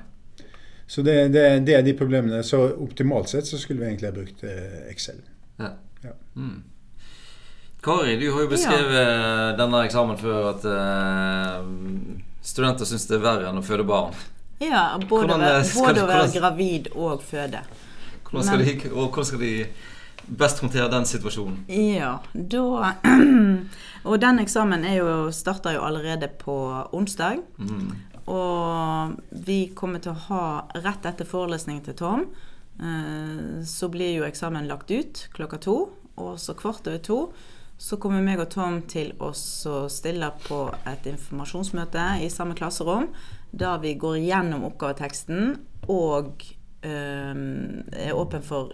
Så 0.87 1.01
det, 1.01 1.15
det, 1.33 1.43
det 1.65 1.75
er 1.79 1.81
de 1.85 1.95
problemene. 1.97 2.43
Så 2.45 2.59
optimalt 2.83 3.29
sett 3.31 3.47
så 3.47 3.57
skulle 3.57 3.81
vi 3.81 3.89
egentlig 3.89 4.11
ha 4.11 4.15
brukt 4.15 4.43
eh, 4.45 4.85
Excel. 4.91 5.23
Mm. 6.35 6.63
Kari, 7.85 8.15
du 8.19 8.27
har 8.33 8.45
jo 8.45 8.49
beskrevet 8.49 9.57
denne 9.59 9.81
eksamen 9.85 10.17
før 10.17 10.47
at 10.51 10.63
uh, 10.65 11.65
studenter 12.45 12.87
syns 12.89 13.05
det 13.09 13.19
er 13.19 13.25
verre 13.25 13.49
enn 13.49 13.61
å 13.61 13.65
føde 13.65 13.85
barn. 13.87 14.13
Ja, 14.61 14.87
både, 14.97 15.27
Hvordan, 15.27 15.43
eh, 15.43 15.63
skal 15.67 15.81
både 15.89 15.95
du- 15.99 16.03
å 16.03 16.07
være 16.09 16.31
gravid 16.39 16.87
og 16.95 17.23
føde. 17.23 17.61
Hvordan 18.25 18.47
skal, 18.47 18.63
de, 18.65 18.89
og 18.89 19.09
hvordan 19.11 19.25
skal 19.29 19.39
de 19.43 19.51
best 20.25 20.63
håndtere 20.63 20.89
den 20.91 21.05
situasjonen? 21.09 21.63
Ja, 21.71 22.17
da 22.33 22.95
Og 24.09 24.19
den 24.21 24.39
eksamen 24.41 24.83
er 24.85 24.99
jo, 24.99 25.13
starter 25.33 25.73
jo 25.73 25.85
allerede 25.85 26.27
på 26.29 26.55
onsdag. 26.93 27.39
Mm. 27.57 27.87
Og 28.29 29.15
vi 29.47 29.71
kommer 29.77 30.01
til 30.01 30.13
å 30.13 30.23
ha, 30.27 30.43
rett 30.81 31.07
etter 31.09 31.25
forelesningen 31.25 31.81
til 31.87 31.97
Tom, 31.97 32.27
Eh, 32.79 33.63
så 33.65 33.89
blir 33.89 34.17
jo 34.17 34.25
eksamen 34.27 34.67
lagt 34.67 34.91
ut 34.91 35.27
klokka 35.35 35.59
to, 35.63 35.75
og 36.19 36.39
så 36.39 36.55
kvart 36.59 36.87
over 36.87 37.03
to 37.03 37.19
så 37.77 37.97
kommer 37.99 38.23
meg 38.23 38.39
og 38.39 38.47
Tom 38.53 38.77
til 38.87 39.09
oss 39.19 39.65
å 39.67 39.85
stille 39.91 40.29
på 40.45 40.61
et 40.87 41.07
informasjonsmøte 41.11 42.03
i 42.23 42.29
samme 42.31 42.55
klasserom, 42.55 43.09
der 43.51 43.81
vi 43.83 43.97
går 43.99 44.21
gjennom 44.23 44.63
oppgaveteksten 44.69 45.57
og 45.91 46.45
er 46.85 48.13
åpen 48.13 48.43
for 48.45 48.73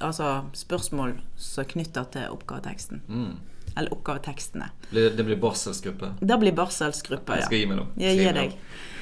altså 0.00 0.32
spørsmål 0.56 1.14
som 1.36 1.64
er 1.64 1.70
knytta 1.74 2.04
til 2.14 2.32
oppgaveteksten. 2.34 3.02
Mm. 3.08 3.32
Eller 3.76 3.92
oppgavetekstene. 3.94 4.70
Det 4.90 5.24
blir 5.24 5.36
barselsgruppe. 5.36 6.14
Det 6.20 6.38
blir 6.42 6.52
barselsgruppa, 6.52 7.32
Jeg 7.38 7.44
ja. 7.44 7.46
skal 7.46 7.58
gi 7.58 7.66
meg 7.70 7.76
nå. 7.78 7.84
Jeg 8.02 8.18
gir 8.18 8.32
deg. 8.34 8.56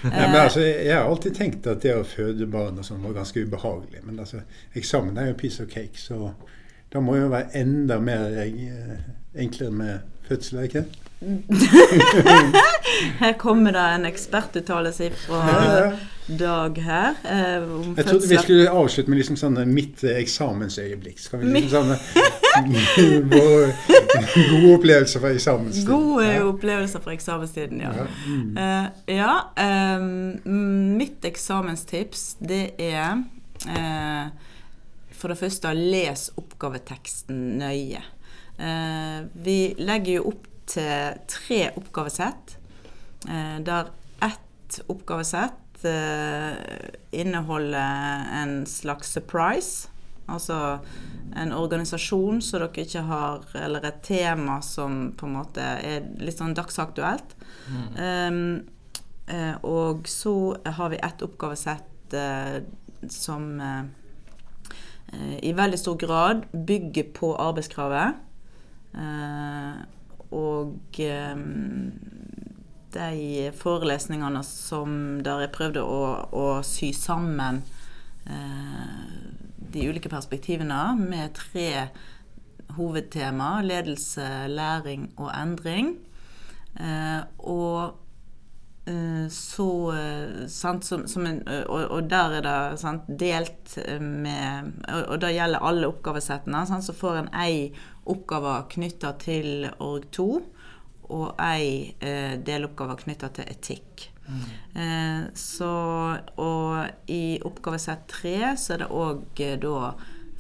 Ja, 0.05 0.27
men 0.29 0.37
altså, 0.43 0.61
jeg 0.61 0.95
har 0.95 1.09
alltid 1.09 1.35
tenkt 1.35 1.67
at 1.67 1.83
det 1.83 1.95
å 1.97 2.05
føde 2.07 2.47
barn 2.51 2.79
og 2.79 2.85
sånn 2.87 3.03
var 3.03 3.17
ganske 3.17 3.43
ubehagelig. 3.43 4.05
Men 4.05 4.21
altså, 4.23 4.45
eksamen 4.79 5.17
er 5.19 5.33
jo 5.33 5.39
piece 5.41 5.65
of 5.65 5.71
cake, 5.73 5.99
så 5.99 6.35
da 6.93 7.01
må 7.05 7.17
jo 7.19 7.31
være 7.33 7.51
enda 7.59 7.99
mer 8.01 8.37
eh, 8.45 8.93
enklere 9.35 9.73
med 9.75 9.99
fødsel, 10.29 10.59
er 10.61 10.69
ikke? 10.69 10.85
Her 13.19 13.33
kommer 13.41 13.73
det 13.75 13.87
en 13.97 14.07
ekspertuttalelse 14.07 15.11
fra 15.25 15.41
Ja, 15.49 15.73
ja. 15.73 15.97
Dag 16.29 16.77
her. 16.85 17.15
Eh, 17.25 17.63
om 17.73 17.95
Jeg 17.97 18.05
trodde 18.07 18.29
vi 18.29 18.37
skulle 18.37 18.71
avslutte 18.71 19.11
med 19.11 19.17
liksom 19.23 19.37
sånne 19.41 19.63
mitt 19.67 20.03
eh, 20.05 20.19
eksamensøyeblikk. 20.21 21.19
Skal 21.23 21.41
vi 21.41 21.47
liksom 21.55 21.89
sånne 21.89 21.97
gode 24.51 24.75
opplevelser 24.75 25.21
fra 25.23 25.31
eksamenstiden. 25.33 25.89
Gode 25.89 26.27
Ja. 26.27 26.43
opplevelser 26.45 27.01
fra 27.01 27.13
eksamenstiden, 27.15 27.81
ja. 27.81 27.93
Ja. 27.97 28.07
Mm. 28.27 28.57
Eh, 28.59 29.17
ja 29.17 29.33
eh, 29.57 30.01
mitt 30.99 31.25
eksamenstips, 31.25 32.37
det 32.41 32.75
er 32.79 33.23
eh, 33.69 34.29
For 35.19 35.29
det 35.33 35.39
første, 35.41 35.73
les 35.75 36.29
oppgaveteksten 36.39 37.41
nøye. 37.59 38.03
Eh, 38.61 39.25
vi 39.45 39.75
legger 39.79 40.13
jo 40.21 40.29
opp 40.35 40.45
til 40.69 41.17
tre 41.27 41.71
oppgavesett, 41.81 42.59
eh, 43.29 43.57
der 43.67 43.85
ett 44.23 44.81
oppgavesett 44.89 45.51
eh, 45.51 45.68
inneholder 47.13 48.27
en 48.41 48.67
slags 48.67 49.13
surprise. 49.15 49.89
Altså 50.29 50.79
en 51.37 51.53
organisasjon 51.57 52.43
som 52.45 52.61
dere 52.61 52.85
ikke 52.85 53.05
har, 53.09 53.45
eller 53.57 53.87
et 53.89 54.01
tema 54.05 54.59
som 54.65 55.13
på 55.17 55.29
en 55.29 55.37
måte 55.39 55.63
er 55.63 56.09
litt 56.21 56.41
sånn 56.41 56.57
dagsaktuelt. 56.57 57.37
Um, 57.97 58.67
eh, 59.29 59.55
og 59.65 60.09
så 60.09 60.35
har 60.65 60.93
vi 60.93 61.01
et 61.05 61.25
oppgavesett 61.25 62.17
uh, 62.17 62.59
som 63.09 63.61
eh, 63.61 63.85
eh, 65.13 65.37
i 65.49 65.53
veldig 65.53 65.79
stor 65.79 65.97
grad 65.97 66.45
bygger 66.53 67.13
på 67.15 67.35
arbeidskravet. 67.41 68.25
Uh, 68.95 69.85
og 70.35 71.01
eh, 71.01 71.37
de 72.99 73.51
forelesningene 73.57 74.43
som 74.47 74.93
der 75.25 75.45
jeg 75.47 75.55
prøvde 75.55 75.85
å, 75.87 76.03
å 76.35 76.47
sy 76.67 76.91
sammen 76.97 77.63
eh, 78.27 79.29
de 79.73 79.87
ulike 79.89 80.11
perspektivene 80.11 80.83
med 80.99 81.37
tre 81.39 81.89
hovedtema 82.77 83.59
ledelse, 83.65 84.27
læring 84.51 85.09
og 85.17 85.31
endring. 85.33 85.95
Eh, 86.79 87.23
og 87.39 87.95
eh, 88.91 89.27
så 89.33 89.71
eh, 89.95 90.45
sant, 90.53 90.87
som, 90.87 91.07
som 91.11 91.27
en, 91.27 91.41
og, 91.67 91.81
og 91.87 92.11
der 92.11 92.39
er 92.39 92.47
det 92.47 92.81
sant, 92.83 93.09
delt 93.21 93.79
eh, 93.85 94.03
med 94.03 94.75
Og, 94.89 95.03
og 95.15 95.23
det 95.25 95.35
gjelder 95.37 95.65
alle 95.71 95.91
oppgavesettene. 95.91 96.67
Sant, 96.69 96.87
så 96.87 96.97
får 96.97 97.23
en 97.23 97.33
ei 97.37 97.73
oppgave 98.09 98.61
knytta 98.73 99.17
til 99.21 99.69
org2 99.79 100.29
og 101.15 101.41
ei 101.41 101.95
eh, 102.05 102.37
deloppgave 102.45 102.99
knytta 103.03 103.31
til 103.37 103.51
etikk. 103.51 104.09
Eh, 104.75 105.23
så, 105.35 105.73
og 106.37 107.11
i 107.11 107.39
oppgavesett 107.45 108.05
tre 108.13 108.53
så 108.61 108.75
er 108.75 108.83
det 108.85 108.91
òg 108.93 109.43
eh, 109.45 109.57
da 109.63 109.93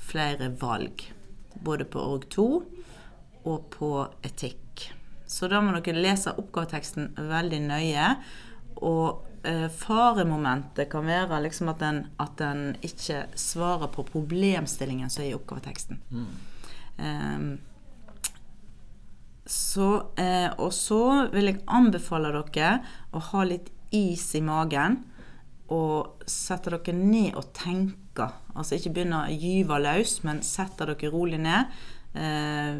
flere 0.09 0.51
valg. 0.61 1.07
Både 1.65 1.87
på 1.89 2.03
org2 2.17 2.45
og 3.49 3.71
på 3.73 3.93
etikk. 4.25 4.91
Så 5.29 5.49
da 5.51 5.61
må 5.61 5.75
dere 5.77 6.01
lese 6.01 6.37
oppgaveteksten 6.41 7.15
veldig 7.29 7.63
nøye. 7.65 8.11
Og 8.89 9.25
eh, 9.49 9.67
faremomentet 9.73 10.91
kan 10.93 11.09
være 11.09 11.41
liksom 11.49 11.73
at 11.73 11.83
en, 11.85 12.05
at 12.21 12.45
en 12.45 12.71
ikke 12.85 13.25
svarer 13.37 13.91
på 13.93 14.07
problemstillingen 14.09 15.11
som 15.13 15.25
er 15.25 15.33
i 15.33 15.37
oppgaveteksten. 15.37 16.01
Ehm, 16.99 17.51
så, 19.49 20.12
eh, 20.21 20.50
og 20.61 20.73
så 20.76 21.28
vil 21.33 21.49
jeg 21.49 21.62
anbefale 21.73 22.33
dere 22.35 22.73
å 23.17 23.23
ha 23.31 23.45
litt 23.49 23.71
is 23.97 24.35
i 24.37 24.43
magen. 24.45 25.00
Og 25.73 26.25
sette 26.28 26.73
dere 26.73 26.95
ned 26.97 27.37
og 27.37 27.52
tenke. 27.57 28.28
Altså 28.55 28.76
ikke 28.76 28.93
begynne 28.99 29.25
å 29.25 29.33
gyve 29.33 29.81
løs, 29.81 30.19
men 30.25 30.43
sette 30.45 30.88
dere 30.88 31.12
rolig 31.12 31.40
ned. 31.40 31.73
Eh, 32.12 32.76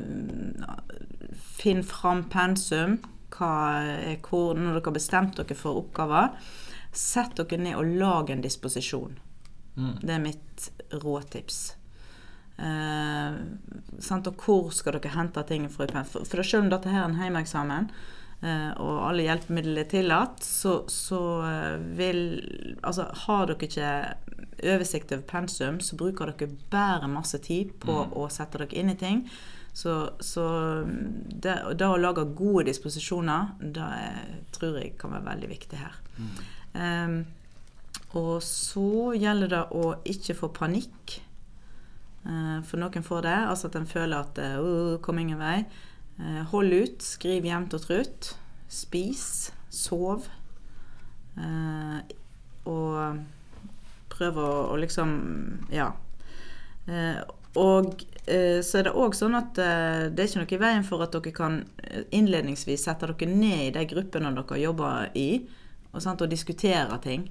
finn 1.57 1.83
fram 1.85 2.27
pensum. 2.29 2.99
Er 3.39 4.17
hvor, 4.25 4.57
når 4.57 4.79
dere 4.79 4.85
har 4.89 4.97
bestemt 4.97 5.37
dere 5.37 5.57
for 5.57 5.81
oppgaver, 5.81 6.37
sett 6.93 7.37
dere 7.37 7.61
ned 7.61 7.77
og 7.81 7.97
lag 8.01 8.31
en 8.31 8.45
disposisjon. 8.45 9.19
Det 10.03 10.11
er 10.11 10.21
mitt 10.21 10.71
råtips. 10.91 11.78
Eh, 12.59 13.35
sant? 14.03 14.31
Og 14.31 14.45
hvor 14.45 14.71
skal 14.75 14.99
dere 14.99 15.15
hente 15.15 15.45
ting 15.47 15.69
fra? 15.71 15.89
For, 16.05 16.27
for 16.27 16.43
selv 16.43 16.67
om 16.67 16.73
dette 16.73 16.91
her 16.91 17.05
er 17.05 17.11
en 17.11 17.21
heimeksamen 17.21 17.91
eh, 18.43 18.73
og 18.83 19.05
alle 19.09 19.29
hjelpemidler 19.29 19.85
er 19.85 19.93
tillatt, 19.93 20.43
så, 20.45 20.81
så 20.91 21.23
eh, 21.47 21.77
vil 21.99 22.25
Altså, 22.83 23.09
har 23.27 23.47
dere 23.51 23.69
ikke 23.69 23.93
oversikt 24.59 25.13
over 25.15 25.23
pensum, 25.29 25.79
så 25.81 25.99
bruker 25.99 26.33
dere 26.33 26.51
bare 26.73 27.11
masse 27.11 27.39
tid 27.45 27.77
på 27.83 27.95
å 28.11 28.27
sette 28.33 28.59
dere 28.59 28.81
inn 28.81 28.91
i 28.91 28.99
ting. 28.99 29.23
Så, 29.79 29.93
så 30.19 30.45
det, 30.83 31.55
det 31.79 31.87
å 31.87 31.99
lage 32.01 32.25
gode 32.35 32.65
disposisjoner, 32.67 33.53
det 33.61 33.91
tror 34.57 34.81
jeg 34.81 34.97
kan 34.99 35.15
være 35.15 35.29
veldig 35.29 35.51
viktig 35.53 35.79
her. 35.79 35.99
Em, 36.75 37.21
og 38.19 38.41
så 38.43 39.13
gjelder 39.15 39.53
det 39.53 39.63
å 39.79 39.85
ikke 40.09 40.35
få 40.41 40.51
panikk. 40.57 41.21
Eh, 42.29 42.59
For 42.69 42.81
noen 42.81 43.05
får 43.05 43.25
det, 43.25 43.37
altså 43.51 43.71
at 43.71 43.79
en 43.79 43.89
føler 43.89 44.19
at 44.19 44.35
det 44.37 44.51
uh, 44.61 44.99
kom 45.05 45.21
ingen 45.21 45.41
vei. 45.41 45.63
Eh, 46.19 46.43
Hold 46.53 46.75
ut, 46.75 47.05
skriv 47.05 47.47
jevnt 47.49 47.77
og 47.77 47.85
trutt. 47.87 48.35
Spis, 48.69 49.51
sov. 49.73 50.29
Eh, 51.39 51.99
Og 52.69 53.25
prøv 54.13 54.39
å, 54.43 54.53
å 54.75 54.77
liksom 54.77 55.11
Ja. 55.73 55.93
Og 57.57 58.03
så 58.29 58.79
er 58.79 58.85
det 58.87 58.93
òg 58.97 59.15
sånn 59.17 59.37
at 59.37 59.57
det 59.57 60.21
er 60.21 60.27
ikke 60.27 60.41
noe 60.41 60.53
i 60.57 60.61
veien 60.61 60.85
for 60.85 61.05
at 61.05 61.13
dere 61.13 61.33
kan 61.37 61.59
innledningsvis 62.17 62.85
sette 62.85 63.09
dere 63.09 63.29
ned 63.29 63.63
i 63.67 63.73
de 63.77 63.85
gruppene 63.89 64.33
dere 64.37 64.61
jobber 64.61 65.13
i, 65.17 65.47
og, 65.93 66.01
sant, 66.05 66.25
og 66.25 66.33
diskutere 66.33 66.99
ting. 67.05 67.25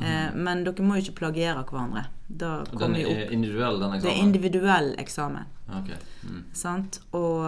Eh, 0.00 0.30
Men 0.34 0.64
dere 0.64 0.82
må 0.82 0.96
jo 0.96 1.02
ikke 1.04 1.18
plagiere 1.20 1.64
hverandre. 1.64 2.06
Da 2.28 2.64
Den 2.64 2.96
er 2.96 3.06
opp 3.06 3.32
individuell, 3.32 3.78
den 3.80 4.00
Det 4.00 4.10
er 4.10 4.22
individuell 4.22 4.94
eksamen. 4.98 5.44
Okay. 5.78 5.96
Mm. 6.24 6.40
Sant? 6.52 6.98
Og 7.12 7.44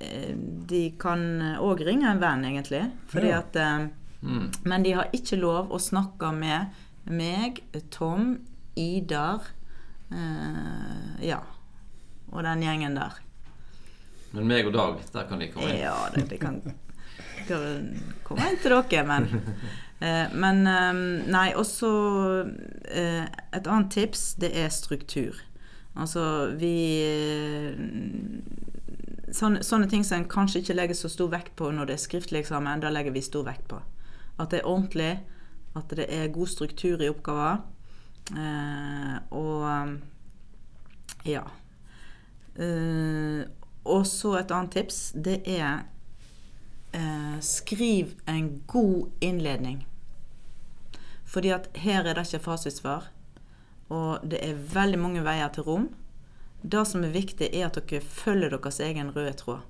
eh, 0.00 0.34
de 0.66 0.90
kan 0.98 1.18
òg 1.58 1.80
ringe 1.86 2.10
en 2.10 2.20
venn, 2.20 2.44
egentlig. 2.44 2.90
Fordi 3.08 3.28
Ja. 3.28 3.38
at 3.38 3.56
eh, 3.56 3.88
Mm. 4.22 4.50
Men 4.64 4.82
de 4.82 4.92
har 4.92 5.08
ikke 5.12 5.36
lov 5.38 5.68
å 5.70 5.78
snakke 5.78 6.32
med 6.34 6.66
meg, 7.06 7.60
Tom, 7.90 8.40
Idar 8.74 9.42
eh, 10.10 11.26
Ja. 11.28 11.40
Og 12.32 12.42
den 12.42 12.62
gjengen 12.64 12.94
der. 12.98 13.12
Men 14.32 14.48
meg 14.48 14.66
og 14.66 14.72
Dag, 14.74 14.98
der 15.12 15.24
kan 15.28 15.38
de 15.38 15.48
komme 15.52 15.68
inn. 15.70 15.78
Ja, 15.80 16.08
det, 16.14 16.28
de 16.28 16.38
kan, 16.38 16.60
inn 17.44 18.60
til 18.62 18.74
dere, 18.74 19.04
men 19.06 19.28
eh, 20.00 20.32
Men 20.34 20.66
eh, 20.66 21.02
Nei, 21.32 21.48
også 21.56 21.90
eh, 22.90 23.24
Et 23.52 23.66
annet 23.66 23.90
tips, 23.92 24.34
det 24.40 24.52
er 24.56 24.68
struktur. 24.74 25.38
Altså, 25.96 26.22
vi 26.60 26.74
eh, 27.06 27.76
sånne, 29.32 29.62
sånne 29.64 29.88
ting 29.88 30.04
som 30.04 30.20
en 30.20 30.28
kanskje 30.28 30.60
ikke 30.60 30.76
legger 30.76 30.98
så 30.98 31.08
stor 31.12 31.30
vekt 31.32 31.54
på 31.56 31.70
når 31.72 31.88
det 31.88 31.96
er 31.96 32.04
skriftlig 32.04 32.42
eksamen, 32.42 32.82
da 32.84 32.92
legger 32.92 33.16
vi 33.16 33.24
stor 33.24 33.46
vekt 33.48 33.64
på. 33.70 33.80
At 34.36 34.52
det 34.52 34.60
er 34.60 34.68
ordentlig, 34.68 35.14
at 35.76 35.96
det 35.96 36.06
er 36.12 36.32
god 36.34 36.52
struktur 36.52 37.00
i 37.00 37.08
oppgaver. 37.08 37.64
Eh, 38.36 39.16
og 39.30 39.64
ja. 41.26 41.44
Eh, 42.56 43.42
og 43.86 44.06
så 44.08 44.36
et 44.40 44.50
annet 44.50 44.74
tips, 44.74 45.12
det 45.14 45.40
er 45.46 45.86
eh, 46.96 47.36
skriv 47.40 48.16
en 48.26 48.62
god 48.66 49.10
innledning. 49.20 49.84
Fordi 51.24 51.52
at 51.54 51.68
her 51.74 52.04
er 52.04 52.14
det 52.14 52.26
ikke 52.26 52.44
fasitsvar. 52.44 53.10
Og 53.88 54.18
det 54.30 54.40
er 54.42 54.58
veldig 54.74 54.98
mange 54.98 55.24
veier 55.24 55.48
til 55.54 55.66
rom. 55.66 55.88
Det 56.62 56.86
som 56.88 57.04
er 57.04 57.14
viktig, 57.14 57.50
er 57.52 57.68
at 57.68 57.78
dere 57.78 58.00
følger 58.00 58.50
deres 58.50 58.80
egen 58.80 59.12
røde 59.16 59.32
tråd. 59.38 59.60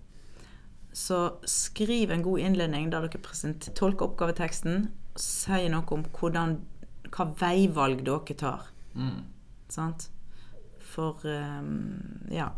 Så 0.92 1.36
skriv 1.44 2.10
en 2.10 2.22
god 2.22 2.38
innledning 2.38 2.92
der 2.92 3.04
dere 3.04 3.72
tolker 3.74 4.06
oppgaveteksten 4.06 4.86
og 5.12 5.20
sier 5.20 5.68
noe 5.72 5.84
om 5.92 6.06
hvordan, 6.08 6.60
hva 7.12 7.26
veivalg 7.40 8.04
dere 8.06 8.36
tar. 8.40 8.70
Mm. 8.94 9.26
Sant? 9.68 10.08
For 10.80 11.20
um, 11.24 12.30
ja. 12.32 12.48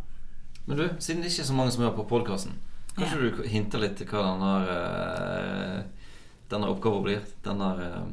Men 0.66 0.78
du, 0.78 0.88
siden 1.02 1.22
det 1.22 1.32
ikke 1.32 1.42
er 1.42 1.50
så 1.50 1.56
mange 1.56 1.72
som 1.74 1.82
hører 1.82 1.96
på 1.96 2.06
podkasten, 2.12 2.58
kanskje 2.98 3.18
du 3.42 3.42
hinter 3.48 3.78
litt 3.82 3.96
til 4.00 4.06
hva 4.10 4.22
denne, 4.28 4.52
uh, 4.68 5.82
denne 6.50 6.70
oppgaven 6.72 7.02
blir? 7.04 7.20
Denne, 7.44 7.68
uh, 7.78 8.06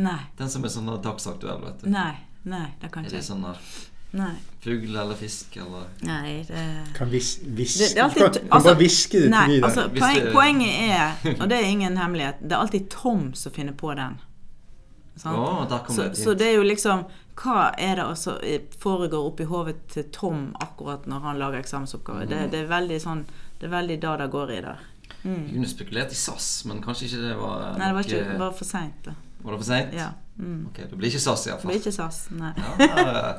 Nei. 0.00 0.18
den 0.38 0.50
som 0.50 0.64
er 0.64 0.68
sånn 0.72 0.90
dagsaktuell, 1.04 1.60
vet 1.64 1.84
du. 1.84 1.90
Nei. 1.92 2.12
Nei, 2.48 2.66
det 2.80 2.88
kan 2.92 3.04
ikke 3.04 3.12
det 3.12 3.18
jeg. 3.20 3.26
sånn 3.26 3.42
der 3.44 3.58
Nei. 4.16 4.30
fugl 4.64 4.94
eller 4.96 5.14
fisk 5.14 5.56
eller 5.60 5.84
Nei, 6.08 6.38
det 6.48 6.62
Kan 6.96 7.10
vis, 7.12 7.34
vis, 7.44 7.74
Det- 7.78 7.94
det 7.94 8.02
alltid- 8.02 8.22
du 8.22 8.24
kan, 8.24 8.32
kan 8.32 8.48
altså- 8.50 8.64
bare 8.70 8.78
hviske 8.80 9.20
det 9.20 9.30
Nei, 9.30 9.46
til 9.46 9.54
de 9.54 9.60
der. 9.60 9.68
altså, 9.68 9.88
poen, 9.88 10.14
det- 10.14 10.32
poenget 10.32 10.74
er, 10.90 11.36
og 11.42 11.48
det 11.48 11.58
er 11.58 11.66
ingen 11.68 11.96
hemmelighet, 11.96 12.40
det 12.42 12.52
er 12.52 12.56
alltid 12.56 12.88
Tom 12.90 13.34
som 13.34 13.52
finner 13.52 13.72
på 13.72 13.94
den. 13.94 14.18
Sant? 15.16 15.36
Å, 15.36 15.68
der 15.68 15.78
kom 15.84 15.96
så, 15.96 16.02
det 16.08 16.16
så 16.16 16.34
det 16.34 16.46
er 16.46 16.54
jo 16.56 16.62
liksom 16.62 17.04
Hva 17.36 17.74
er 17.78 17.96
det 17.96 18.18
som 18.18 18.36
foregår 18.78 19.26
oppi 19.26 19.44
hodet 19.44 19.76
til 19.88 20.04
Tom 20.12 20.54
akkurat 20.60 21.06
når 21.06 21.20
han 21.20 21.38
lager 21.38 21.58
eksamensoppgave? 21.58 22.26
Det, 22.28 22.50
det 22.50 22.60
er 22.64 22.66
veldig 22.68 23.00
sånn 23.00 23.24
Det 23.60 23.66
er 23.68 23.72
veldig 23.74 23.96
da 24.02 24.16
det 24.16 24.30
går 24.32 24.50
i 24.50 24.60
der. 24.64 24.78
Jeg 25.24 25.50
kunne 25.52 25.68
spekulert 25.68 26.12
i 26.12 26.16
SAS, 26.16 26.64
men 26.64 26.78
kanskje 26.82 27.04
ikke 27.06 27.18
det 27.26 27.34
var 27.36 27.74
Nei, 27.76 27.86
det 27.90 27.94
var 27.94 28.06
ikke 28.06 28.20
eh, 28.24 28.38
bare 28.38 28.54
for 28.56 28.64
seint. 28.64 29.04
Det 29.04 29.14
Var 29.42 29.52
det 29.52 29.58
for 29.60 29.64
seint? 29.68 29.92
Ja. 29.94 30.06
mm. 30.38 30.66
Ok, 30.70 30.76
det 30.90 30.96
blir 30.98 31.08
ikke 31.10 31.20
SAS 31.20 31.42
Det 31.44 31.50
iallfall. 31.50 31.68
blir 31.68 31.80
ikke 31.80 31.92
SAS. 31.92 32.20
Nei. 32.30 32.52
Ja, 32.78 32.88
ja, 33.04 33.34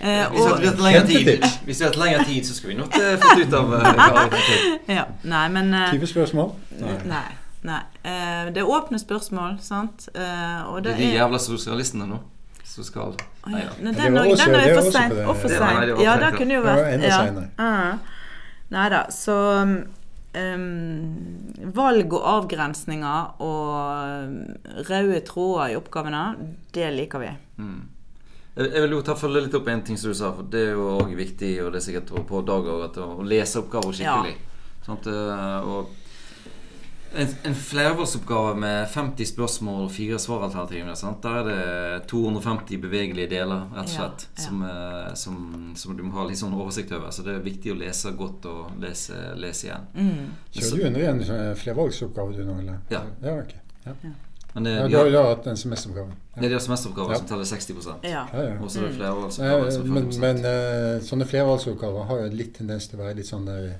Eh, 0.00 0.22
Hvis 0.30 0.40
vi 0.40 0.48
hadde 0.48 0.70
hatt 0.70 0.80
lengre 0.86 1.06
tid, 1.06 1.44
Hvis 1.64 1.80
vi 1.80 1.84
hatt 1.84 1.96
lengre 2.00 2.24
tid, 2.24 2.46
så 2.48 2.54
skulle 2.56 2.74
vi 2.74 2.80
nok 2.80 2.96
eh, 2.96 3.18
fått 3.20 3.44
ut 3.44 3.54
av 3.60 3.74
eh, 3.74 4.96
ja. 4.98 5.04
Nei, 5.34 5.44
men 5.48 5.74
uh, 5.74 5.90
20 5.92 6.06
spørsmål? 6.14 6.52
Nei. 6.80 7.24
nei. 7.68 7.80
Eh, 8.04 8.48
det 8.54 8.64
er 8.64 8.72
åpne 8.78 8.98
spørsmål, 8.98 9.58
sant? 9.60 10.08
Uh, 10.16 10.72
og 10.72 10.80
Det 10.84 10.84
det 10.84 10.92
er 10.92 11.04
de 11.04 11.12
jævla 11.18 11.38
sosialistene 11.38 12.08
nå 12.08 12.22
som 12.72 12.84
skal 12.86 13.12
Nei 13.52 13.60
ja. 13.60 13.68
den, 13.76 13.92
det 13.92 14.00
den, 14.00 14.14
var 14.14 14.26
også- 14.32 14.46
den 14.46 14.54
er 14.54 14.64
det 14.64 14.76
var 14.76 15.34
for 15.34 15.48
det- 15.48 15.50
Det 15.52 15.60
var- 15.60 15.74
nei, 15.74 15.86
det 15.86 15.94
var 15.96 16.02
Ja, 16.02 16.16
det 16.16 16.36
kunne 16.38 16.54
jo 16.54 16.60
Det 16.62 16.70
var 16.70 16.76
vært 16.76 16.94
enda 16.94 17.48
ja. 17.58 17.98
Nei 18.72 18.88
da, 18.92 19.02
så 19.12 19.36
um, 19.62 20.66
Valg 21.76 22.14
og 22.16 22.28
avgrensninger 22.34 23.42
og 23.44 24.84
røde 24.88 25.22
tråder 25.28 25.72
i 25.72 25.78
oppgavene, 25.78 26.22
det 26.74 26.92
liker 26.96 27.22
vi. 27.22 27.32
Mm. 27.60 27.80
Jeg 28.52 28.84
vil 28.84 28.98
jo 28.98 29.02
ta 29.04 29.16
følge 29.16 29.46
litt 29.46 29.54
opp 29.56 29.68
en 29.72 29.82
ting 29.84 29.96
som 29.96 30.12
du 30.12 30.16
sa, 30.16 30.32
for 30.36 30.48
det 30.52 30.66
er 30.68 30.74
jo 30.76 30.88
også 30.98 31.16
viktig, 31.16 31.52
og 31.64 31.72
det 31.72 31.80
er 31.80 31.84
sikkert 31.86 32.12
på 32.28 32.42
dag 32.44 32.68
at 32.84 32.98
å 33.00 33.24
lese 33.24 33.62
oppgaver 33.62 33.96
skikkelig. 33.96 34.34
Ja. 34.36 34.48
Sånt, 34.84 35.06
Og 35.08 36.01
en, 37.14 37.28
en 37.44 37.54
flervalgsoppgave 37.54 38.54
med 38.56 38.88
50 38.88 39.28
spørsmål 39.32 39.84
og 39.84 39.92
fire 39.92 40.18
svaralternativer, 40.18 41.18
der 41.22 41.38
er 41.38 41.44
det 41.98 42.06
250 42.08 42.80
bevegelige 42.82 43.28
deler, 43.30 43.66
rett 43.74 43.88
og 43.90 43.94
slett, 43.94 44.26
ja. 44.36 44.42
Som, 44.46 44.62
eh, 44.68 45.14
som, 45.14 45.38
som 45.76 45.96
du 45.96 46.02
må 46.06 46.16
ha 46.18 46.26
litt 46.28 46.40
sånn 46.40 46.54
oversikt 46.56 46.92
over. 46.96 47.10
Så 47.14 47.24
det 47.26 47.36
er 47.36 47.44
viktig 47.44 47.72
å 47.74 47.78
lese 47.78 48.12
godt 48.18 48.48
og 48.50 48.74
lese, 48.82 49.14
lese 49.36 49.68
igjen. 49.68 49.88
Mm. 49.94 50.34
Kjører 50.56 50.76
du 50.76 50.86
under 50.90 51.08
en 51.12 51.24
sånn 51.30 51.56
flervalgsoppgave 51.62 52.36
du 52.36 52.44
nå, 52.48 52.58
eller? 52.64 52.82
Ja. 52.92 53.04
ja 53.22 53.38
ok. 53.42 53.56
Ja. 53.86 53.96
Men 54.54 54.64
det, 54.64 54.72
Ja, 54.76 54.88
du 54.88 54.96
har 54.96 55.06
du 55.08 55.16
har 55.16 55.30
hatt 55.30 55.46
en 55.48 55.56
semesteroppgave. 55.56 56.12
det 56.36 56.44
er 56.44 56.50
de 56.52 56.58
semesteroppgaver 56.60 57.12
Ja. 57.14 57.18
som 57.18 57.26
teller 57.26 57.44
60 57.48 57.74
Ja. 58.02 58.26
Ja, 58.32 58.42
ja. 58.42 58.58
Og 58.60 58.68
så 58.70 58.78
er 58.78 58.82
det 58.82 58.90
Mm. 58.92 58.98
flervalgsoppgaver 58.98 59.70
som 59.70 59.82
40 59.82 59.92
Men, 59.92 60.20
men 60.20 60.44
eh, 60.44 61.00
sånne 61.00 61.24
flervalgsoppgaver 61.24 62.04
har 62.10 62.18
jo 62.20 62.36
litt 62.36 62.54
tendens 62.58 62.88
til 62.88 62.98
å 62.98 63.02
være 63.02 63.16
litt 63.16 63.26
sånn 63.26 63.46
der 63.46 63.78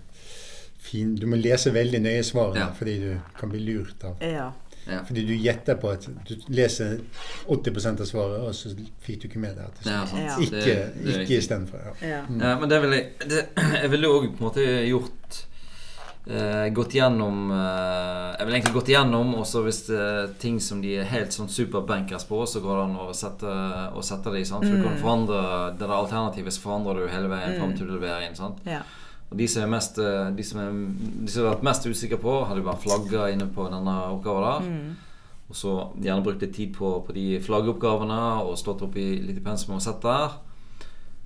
fin 0.83 1.14
Du 1.16 1.27
må 1.31 1.37
lese 1.38 1.71
veldig 1.75 2.01
nøye 2.03 2.23
svarene 2.27 2.59
Ja. 2.66 2.73
fordi 2.79 2.99
du 3.05 3.12
kan 3.38 3.51
bli 3.53 3.61
lurt 3.66 4.03
av 4.09 4.23
ja. 4.27 4.49
ja. 4.87 4.99
Fordi 5.07 5.23
du 5.29 5.35
gjetter 5.38 5.79
på 5.79 5.92
at 5.95 6.09
du 6.27 6.35
leser 6.51 6.99
80% 7.49 8.03
av 8.03 8.09
svaret, 8.11 8.40
og 8.49 8.55
så 8.59 8.73
fikk 9.07 9.21
du 9.23 9.29
ikke 9.29 9.42
med 9.45 9.55
deg 9.57 9.68
at 9.68 9.79
det 9.79 9.87
Det 9.87 9.95
er 9.95 10.11
sant. 10.11 10.27
Ja. 10.27 10.37
Det- 10.37 10.49
Ikke, 10.49 10.77
det 11.05 11.14
er 11.14 11.23
ikke 11.23 11.38
istedenfor. 11.38 11.87
Ja. 11.87 11.95
ja. 12.09 12.21
Ja, 12.42 12.59
men 12.59 12.68
det 12.68 12.83
vil 12.83 12.92
jeg 12.99 13.09
det, 13.31 13.47
Jeg 13.83 13.90
ville 13.95 14.11
òg 14.11 14.29
på 14.37 14.42
en 14.42 14.49
måte 14.51 14.66
gjort 14.88 15.38
eh, 16.27 16.68
Gått 16.75 16.95
gjennom 16.99 17.51
eh, 17.51 18.37
Jeg 18.38 18.47
vil 18.49 18.55
egentlig 18.59 18.75
gått 18.77 18.90
gjennom, 18.92 19.35
og 19.38 19.47
så 19.47 19.62
hvis 19.66 19.81
det 19.88 19.99
er 20.01 20.33
ting 20.42 20.59
som 20.62 20.81
de 20.83 20.97
er 21.03 21.09
helt 21.11 21.35
sånn 21.35 21.49
superbankers 21.51 22.27
på, 22.29 22.42
så 22.47 22.62
går 22.64 22.77
det 22.81 22.85
an 22.88 22.97
å 23.07 23.07
sette, 23.14 23.55
å 23.95 24.03
sette 24.07 24.31
det 24.35 24.42
i. 24.42 24.49
Sant? 24.51 24.66
For 24.66 24.77
du 24.79 24.83
kan 24.87 24.99
forandre 25.03 25.45
det 25.79 25.83
der 25.87 25.95
alternativet, 25.95 26.55
så 26.55 26.61
forandrer 26.66 27.01
du 27.03 27.09
hele 27.12 27.31
veien 27.31 27.57
fram 27.61 27.75
til 27.79 27.87
du 27.90 27.95
leverer 28.01 28.27
inn. 28.29 28.35
Sant? 28.38 28.59
ja. 28.66 28.83
Og 29.33 29.38
de 29.38 29.49
som 29.49 29.71
mest 29.73 29.97
eh, 29.99 30.29
De 30.37 30.45
som, 30.45 30.61
er, 30.61 30.77
de 31.25 31.33
som 31.33 31.47
har 31.47 31.55
vært 31.55 31.66
mest 31.71 31.88
usikre 31.88 32.21
på, 32.21 32.37
hadde 32.49 32.64
bare 32.66 32.83
flagga 32.83 33.31
inne 33.33 33.49
på 33.53 33.66
denne 33.73 33.97
oppgaven 34.12 34.47
der. 34.47 34.68
Mm. 34.68 35.11
Og 35.53 35.59
så 35.59 35.73
gjerne 36.01 36.25
brukt 36.25 36.45
litt 36.45 36.55
tid 36.57 36.73
på, 36.77 36.95
på 37.07 37.16
de 37.16 37.27
flaggoppgavene 37.45 38.21
og 38.45 38.57
stått 38.61 38.85
opp 38.87 38.97
i 39.01 39.09
litt 39.25 39.40
i 39.40 39.45
pensum 39.45 39.75
og 39.77 39.85
sett 39.85 40.05
der. 40.05 40.38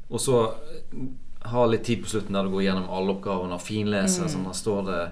Og 0.06 0.22
så 0.22 0.40
eh, 0.46 1.06
ha 1.50 1.66
litt 1.66 1.84
tid 1.86 2.02
på 2.02 2.10
slutten 2.10 2.34
der 2.34 2.46
du 2.46 2.54
går 2.54 2.66
gjennom 2.68 2.88
alle 2.90 3.14
oppgavene 3.14 3.58
og 3.58 3.62
finleser. 3.62 4.30
Sånn 4.30 4.46
der 4.48 4.56
står 4.56 4.82
det 4.88 5.02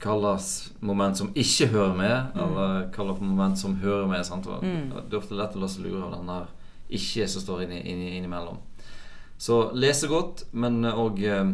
kalles 0.00 0.72
moment 0.80 1.18
som 1.18 1.30
ikke 1.36 1.68
hører 1.74 1.96
med, 1.96 2.38
eller 2.40 2.88
kalles 2.94 3.20
moment 3.20 3.58
som 3.60 3.76
hører 3.82 4.08
med. 4.10 4.24
Sant? 4.26 4.48
Og 4.48 4.62
Det 4.64 5.14
er 5.14 5.20
ofte 5.20 5.38
lett 5.38 5.58
å 5.58 5.62
la 5.62 5.68
seg 5.70 5.86
lure 5.86 6.06
av 6.06 6.16
den 6.18 6.30
der 6.30 6.48
ikke 6.90 7.28
som 7.30 7.44
står 7.44 7.66
inni, 7.66 7.82
inni, 7.86 8.16
innimellom. 8.18 8.58
Så 9.40 9.70
lese 9.72 10.08
godt, 10.10 10.44
men 10.52 10.82
òg 10.84 11.22
eh, 11.24 11.52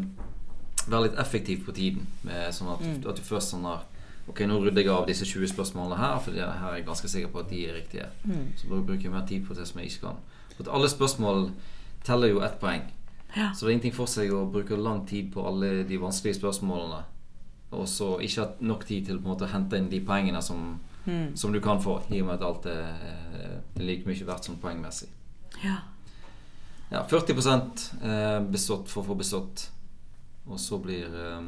være 0.90 1.08
litt 1.08 1.20
effektiv 1.20 1.64
på 1.66 1.74
tiden. 1.76 2.06
Med, 2.26 2.48
sånn 2.54 2.72
at, 2.74 2.82
at 3.10 3.18
du 3.18 3.22
først 3.26 3.54
sånn 3.54 3.68
der 3.68 3.84
Ok, 4.26 4.40
nå 4.42 4.56
rydder 4.58 4.82
jeg 4.82 4.90
av 4.90 5.04
disse 5.06 5.22
20 5.22 5.52
spørsmålene 5.52 6.00
her, 6.00 6.16
for 6.18 6.34
her 6.34 6.48
er 6.66 6.72
jeg 6.80 6.86
ganske 6.88 7.08
sikker 7.12 7.28
på 7.30 7.44
at 7.44 7.50
de 7.52 7.60
er 7.62 7.76
riktige. 7.78 8.08
Så 8.58 8.66
da 8.66 8.80
bruker 8.80 9.06
jeg 9.06 9.12
mer 9.14 9.22
tid 9.28 9.44
på 9.46 9.54
det 9.54 9.68
som 9.68 9.78
jeg 9.78 9.92
ikke 9.92 10.08
kan. 10.08 10.16
For 10.56 10.70
alle 10.74 10.88
spørsmål 10.90 11.44
teller 12.02 12.32
jo 12.32 12.40
ett 12.42 12.56
poeng. 12.58 12.88
Ja. 13.36 13.52
Så 13.54 13.62
det 13.62 13.70
er 13.70 13.76
ingenting 13.76 13.94
for 13.94 14.10
seg 14.10 14.34
å 14.34 14.40
bruke 14.50 14.74
lang 14.80 15.04
tid 15.06 15.30
på 15.30 15.46
alle 15.46 15.84
de 15.86 16.00
vanskelige 16.02 16.40
spørsmålene. 16.40 17.04
Og 17.78 17.86
så 17.86 18.16
ikke 18.26 18.42
ha 18.42 18.66
nok 18.66 18.86
tid 18.88 19.06
til 19.06 19.20
på 19.20 19.28
en 19.28 19.34
måte 19.36 19.46
å 19.46 19.52
hente 19.54 19.78
inn 19.78 19.90
de 19.94 20.02
poengene 20.02 20.42
som, 20.42 20.72
som 21.38 21.54
du 21.54 21.60
kan 21.62 21.78
få, 21.82 22.00
i 22.10 22.18
og 22.18 22.26
med 22.26 22.40
at 22.40 22.46
alt 22.50 22.66
er, 22.66 23.12
er 23.38 23.86
like 23.86 24.10
mye 24.10 24.26
verdt 24.26 24.50
som 24.50 24.58
poengmessig. 24.62 25.12
ja. 25.62 25.84
Ja, 26.86 27.00
40 27.02 27.32
eh, 27.34 28.40
bestått 28.46 28.90
for 28.90 29.02
å 29.02 29.08
få 29.08 29.16
bestått. 29.18 29.64
Og 30.46 30.60
så 30.60 30.78
blir 30.78 31.04
eh, 31.04 31.46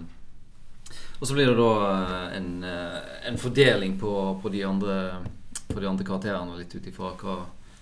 Og 1.21 1.29
så 1.29 1.35
blir 1.35 1.47
det 1.47 1.57
da 1.59 1.73
eh, 1.91 2.37
en, 2.37 2.65
eh, 2.65 3.01
en 3.29 3.39
fordeling 3.39 3.99
på, 4.01 4.41
på, 4.43 4.49
de 4.49 4.65
andre, 4.65 5.25
på 5.69 5.81
de 5.81 5.89
andre 5.89 6.07
karakterene, 6.07 6.59
litt 6.59 6.75
ut 6.75 6.87
ifra 6.87 7.13
hva, 7.21 7.37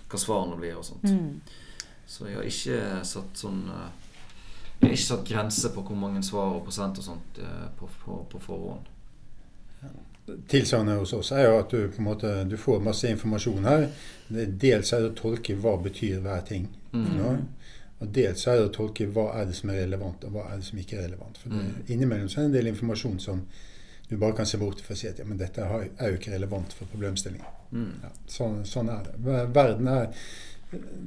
hva 0.09 0.19
svarene 0.19 0.57
blir 0.59 0.77
og 0.77 0.85
sånt. 0.85 1.07
Mm. 1.07 1.39
Så 2.07 2.27
jeg 2.27 2.37
har 2.39 2.47
ikke 2.47 2.99
satt 3.03 3.35
sånn 3.35 3.65
Jeg 3.67 4.85
har 4.85 4.93
ikke 4.93 5.03
satt 5.09 5.25
grense 5.27 5.71
på 5.73 5.81
hvor 5.83 5.97
mange 5.99 6.21
svar 6.23 6.53
og 6.55 6.63
prosent 6.63 7.01
og 7.01 7.03
sånt 7.03 7.39
på, 7.79 7.89
på, 8.03 8.19
på 8.31 8.39
forhånd. 8.39 8.93
Tilsvarende 10.47 10.95
hos 10.99 11.13
oss 11.17 11.31
er 11.31 11.47
jo 11.47 11.57
at 11.59 11.71
du 11.71 11.89
på 11.91 12.01
en 12.01 12.07
måte 12.07 12.31
du 12.47 12.55
får 12.59 12.79
masse 12.83 13.09
informasjon 13.11 13.67
her. 13.67 13.87
Dels 14.29 14.93
er 14.93 15.03
det 15.03 15.11
å 15.11 15.17
tolke 15.17 15.55
hva 15.59 15.75
betyr 15.83 16.21
hver 16.23 16.45
ting. 16.47 16.69
for 16.91 16.95
Mm. 16.95 17.45
Og 17.99 18.11
dels 18.13 18.43
er 18.47 18.59
det 18.59 18.67
å 18.67 18.73
tolke 18.75 19.07
hva 19.09 19.31
er 19.41 19.45
det 19.49 19.55
som 19.57 19.69
er 19.73 19.79
relevant, 19.85 20.23
og 20.27 20.31
hva 20.35 20.43
er 20.51 20.57
det 20.61 20.65
som 20.67 20.77
ikke 20.77 20.97
er 20.99 21.07
relevant. 21.07 21.37
For 21.41 21.49
det, 21.49 21.57
Mm. 21.63 21.83
Innimellom 21.95 22.29
så 22.29 22.39
er 22.39 22.43
det 22.43 22.49
en 22.51 22.57
del 22.59 22.67
informasjon 22.73 23.19
som 23.19 23.41
du 24.09 24.17
bare 24.17 24.35
kan 24.37 24.45
se 24.45 24.57
bort 24.57 24.81
fra 24.81 24.93
og 24.93 24.97
si 24.97 25.07
at 25.07 25.17
ja, 25.19 25.25
men 25.25 25.37
dette 25.37 25.61
er 25.61 26.11
jo 26.11 26.15
ikke 26.19 26.31
relevant 26.35 26.73
for 26.73 26.85
problemstillingen. 26.85 27.47
Mm. 27.71 27.89
Ja, 28.03 28.09
sånn, 28.27 28.61
sånn 28.65 28.89
er 28.89 29.03
det. 29.03 29.47
Verden 29.55 29.87
er, 29.87 30.07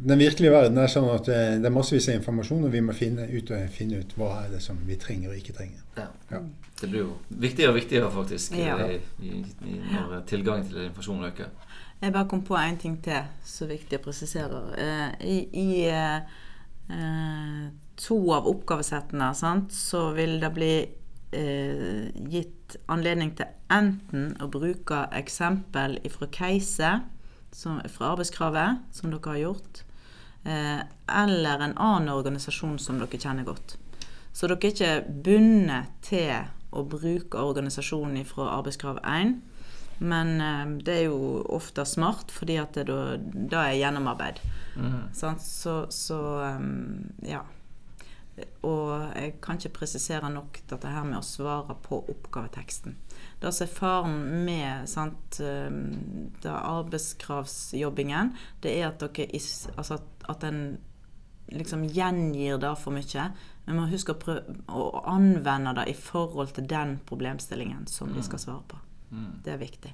den 0.07 0.19
virkelige 0.19 0.51
verden 0.53 0.79
er 0.79 0.87
sånn 0.89 1.09
at 1.15 1.29
eh, 1.29 1.55
det 1.61 1.67
er 1.71 1.73
massevis 1.73 2.09
av 2.09 2.15
informasjon, 2.19 2.65
og 2.65 2.73
vi 2.73 2.81
må 2.81 2.93
finne 2.93 3.29
ut, 3.31 3.51
og 3.51 3.71
finne 3.71 4.01
ut 4.03 4.13
hva 4.17 4.45
er 4.45 4.51
det 4.57 4.61
som 4.63 4.77
vi 4.87 4.97
trenger 4.97 5.31
og 5.31 5.37
ikke 5.37 5.53
trenger. 5.57 5.81
Ja. 5.97 6.09
Ja. 6.31 6.43
Det 6.81 6.89
blir 6.91 7.01
jo 7.07 7.17
viktigere 7.29 7.71
og 7.71 7.77
viktigere, 7.77 8.11
faktisk, 8.11 8.53
Ja. 8.57 8.77
i, 8.89 9.01
i, 9.23 9.81
når 9.93 10.23
tilgangen 10.27 10.69
til 10.69 10.83
informasjon 10.89 11.25
øker. 11.25 11.49
Jeg 12.03 12.13
bare 12.13 12.29
kom 12.29 12.43
på 12.43 12.57
en 12.57 12.77
ting 12.81 13.03
til 13.05 13.23
så 13.45 13.67
viktig 13.69 13.99
å 13.99 14.03
presisere. 14.03 14.61
Eh, 14.81 15.27
I, 15.29 15.39
i 15.53 15.85
eh, 15.89 16.21
to 18.01 18.17
av 18.35 18.49
oppgavesettene 18.49 19.31
sant, 19.37 19.75
så 19.77 20.11
vil 20.17 20.39
det 20.43 20.51
bli 20.57 20.75
eh, 21.37 22.09
gitt 22.33 22.77
anledning 22.91 23.35
til 23.39 23.51
enten 23.73 24.35
å 24.43 24.49
bruke 24.51 25.05
eksempel 25.17 25.99
fra 26.13 26.29
Keise, 26.35 26.95
som, 27.53 27.81
fra 27.91 28.13
arbeidskravet, 28.15 28.87
som 28.95 29.11
dere 29.13 29.35
har 29.35 29.43
gjort, 29.43 29.83
eh, 30.45 30.81
eller 31.23 31.67
en 31.67 31.77
annen 31.77 32.15
organisasjon 32.15 32.79
som 32.79 33.01
dere 33.03 33.21
kjenner 33.21 33.49
godt. 33.49 33.77
Så 34.33 34.49
dere 34.49 34.61
er 34.63 34.75
ikke 34.75 35.23
bundet 35.27 35.95
til 36.07 36.35
å 36.71 36.85
bruke 36.87 37.43
organisasjonen 37.43 38.25
fra 38.29 38.53
arbeidskrav 38.57 39.03
1. 39.03 39.41
Men 40.01 40.41
eh, 40.41 40.67
det 40.85 40.97
er 40.97 41.07
jo 41.11 41.45
ofte 41.53 41.85
smart, 41.89 42.33
fordi 42.33 42.59
at 42.61 42.77
det 42.79 42.89
da, 42.91 43.17
da 43.21 43.69
er 43.69 43.79
gjennomarbeid. 43.81 44.43
Sant? 45.17 45.43
Så, 45.45 45.83
så 45.93 46.21
um, 46.57 47.11
ja. 47.27 47.43
Og 48.65 48.93
jeg 49.13 49.35
kan 49.45 49.59
ikke 49.59 49.83
presisere 49.83 50.31
nok 50.33 50.63
dette 50.71 50.89
her 50.89 51.05
med 51.05 51.19
å 51.19 51.27
svare 51.27 51.75
på 51.85 51.99
oppgaveteksten. 52.09 52.95
Det 53.43 53.51
som 53.53 53.67
er 53.67 53.75
faren 53.75 54.45
med 54.47 54.89
sant, 54.89 55.41
det 55.41 56.55
arbeidskravsjobbingen, 56.55 58.33
det 58.65 58.79
er 58.79 58.87
at 58.89 59.03
dere 59.03 59.27
altså 59.75 59.99
at, 59.99 60.25
at 60.33 60.47
en 60.49 60.63
liksom 61.53 61.85
gjengir 61.85 62.59
det 62.63 62.73
for 62.81 62.95
mye. 62.95 63.27
Vi 63.67 63.77
må 63.77 63.89
huske 63.91 64.15
å, 64.15 64.21
prøve, 64.21 64.57
å 64.73 65.03
anvende 65.11 65.75
det 65.81 65.91
i 65.93 65.97
forhold 65.97 66.55
til 66.57 66.69
den 66.71 66.99
problemstillingen 67.09 67.87
som 67.91 68.15
de 68.15 68.25
skal 68.25 68.43
svare 68.43 68.65
på. 68.71 68.81
Det 69.45 69.53
er 69.55 69.61
viktig. 69.61 69.93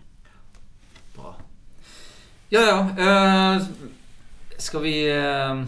Bra. 1.16 1.32
Ja, 2.52 2.62
ja. 2.62 2.78
Uh, 3.00 3.62
skal 4.58 4.82
vi 4.84 4.94
uh, 5.10 5.64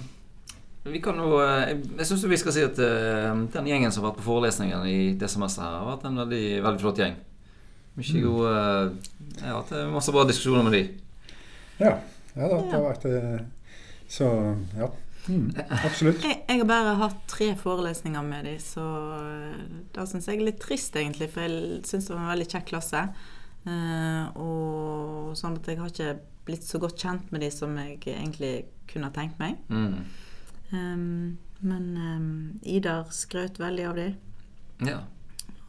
Vi 0.88 1.00
kan 1.04 1.18
jo 1.20 1.40
uh, 1.40 1.64
Jeg 1.68 2.06
syns 2.06 2.26
vi 2.28 2.38
skal 2.40 2.54
si 2.54 2.62
at 2.64 2.78
eh, 2.80 3.32
den 3.54 3.66
gjengen 3.68 3.92
som 3.92 4.04
har 4.04 4.12
vært 4.12 4.20
på 4.22 4.28
forelesningen 4.28 4.86
i 4.88 5.00
det 5.18 5.28
semesteret, 5.32 5.66
her, 5.66 5.82
har 5.82 5.90
vært 5.90 6.06
en 6.08 6.22
veldig, 6.22 6.44
veldig 6.64 6.84
flott 6.84 7.02
gjeng. 7.02 7.18
Mye 7.98 8.22
gode 8.22 8.54
eh, 8.54 9.10
Jeg 9.40 9.48
har 9.48 9.58
hatt 9.58 9.74
eh, 9.74 9.90
masse 9.90 10.14
bra 10.14 10.24
diskusjoner 10.28 10.66
med 10.66 10.76
de. 10.76 10.82
Ja, 11.80 11.96
ja 12.36 12.48
da, 12.50 12.58
det 12.62 12.74
har 12.76 12.84
vært 12.84 13.06
eh, 13.10 13.38
Så 14.10 14.28
ja. 14.78 14.90
Mm, 15.28 15.50
absolutt. 15.84 16.22
Jeg, 16.24 16.38
jeg 16.48 16.60
har 16.62 16.68
bare 16.70 16.94
hatt 17.02 17.18
tre 17.28 17.50
forelesninger 17.58 18.22
med 18.24 18.46
dem, 18.48 18.60
så 18.62 18.84
eh, 19.18 19.64
det 19.92 20.06
syns 20.08 20.30
jeg 20.30 20.38
er 20.38 20.46
litt 20.46 20.62
trist, 20.62 20.94
egentlig. 20.96 21.28
For 21.34 21.44
jeg 21.44 21.82
syns 21.88 22.08
det 22.08 22.14
var 22.14 22.22
en 22.22 22.32
veldig 22.32 22.48
kjekk 22.54 22.70
klasse. 22.70 23.02
Eh, 23.68 24.38
og 24.40 25.34
sånn 25.36 25.58
at 25.58 25.68
jeg 25.68 25.78
har 25.80 25.90
ikke 25.92 26.12
blitt 26.48 26.64
så 26.64 26.80
godt 26.80 26.96
kjent 27.02 27.32
med 27.34 27.42
de 27.44 27.50
som 27.52 27.74
jeg 27.76 27.98
egentlig 28.08 28.52
kunne 28.88 29.10
tenkt 29.12 29.36
meg. 29.42 29.58
Mm. 29.68 29.98
Um, 30.72 31.38
men 31.60 31.84
um, 31.96 32.30
Idar 32.64 33.10
skrøt 33.12 33.58
veldig 33.60 33.84
av 33.90 33.98
de. 33.98 34.06
Ja. 34.88 34.98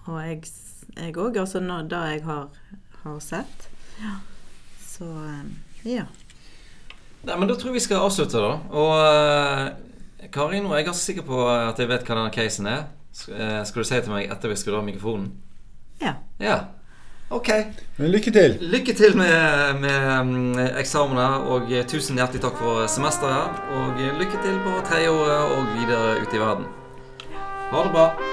Og 0.07 0.19
jeg 0.23 1.15
òg, 1.19 1.37
altså 1.41 1.59
nå, 1.63 1.81
det 1.91 1.99
jeg 2.13 2.23
har, 2.27 2.47
har 3.03 3.19
sett. 3.23 3.67
Ja. 3.99 4.15
Så 4.85 5.07
um, 5.09 5.51
ja. 5.87 6.07
Nei, 7.27 7.35
men 7.35 7.49
Da 7.51 7.55
tror 7.59 7.73
jeg 7.73 7.81
vi 7.81 7.85
skal 7.89 8.05
avslutte, 8.05 8.39
da. 8.39 8.55
Og 8.79 10.29
Karin 10.31 10.67
og 10.67 10.75
jeg 10.77 10.85
er 10.85 10.87
ganske 10.87 11.03
sikker 11.03 11.27
på 11.27 11.43
at 11.51 11.79
jeg 11.79 11.91
vet 11.91 12.07
hva 12.07 12.15
denne 12.21 12.31
casen 12.35 12.67
er. 12.71 12.87
Sk- 13.11 13.33
uh, 13.35 13.61
skal 13.67 13.83
du 13.83 13.87
si 13.89 13.99
til 13.99 14.13
meg 14.13 14.31
etter 14.31 14.51
vi 14.51 14.59
skrur 14.59 14.79
av 14.79 14.87
mikrofonen? 14.87 15.31
ja. 15.99 16.15
Ja. 16.39 16.59
Ok. 17.29 17.49
Men 17.97 18.11
lykke 18.11 18.31
til. 18.31 18.57
Lykke 18.61 18.93
til 18.93 19.17
med, 19.17 19.73
med 19.83 20.23
mm, 20.23 20.59
eksamene, 20.81 21.27
og 21.53 21.69
eh, 21.69 21.85
tusen 21.85 22.17
hjertelig 22.17 22.41
takk 22.41 22.57
for 22.57 22.87
semesteret. 22.89 23.61
Og 23.77 24.01
eh, 24.01 24.17
lykke 24.17 24.41
til 24.41 24.57
på 24.65 24.79
tredjeåret 24.89 25.53
og 25.53 25.69
videre 25.77 26.17
ute 26.23 26.35
i 26.35 26.41
verden. 26.41 26.67
Ha 27.69 27.85
det 27.85 27.93
bra. 27.93 28.28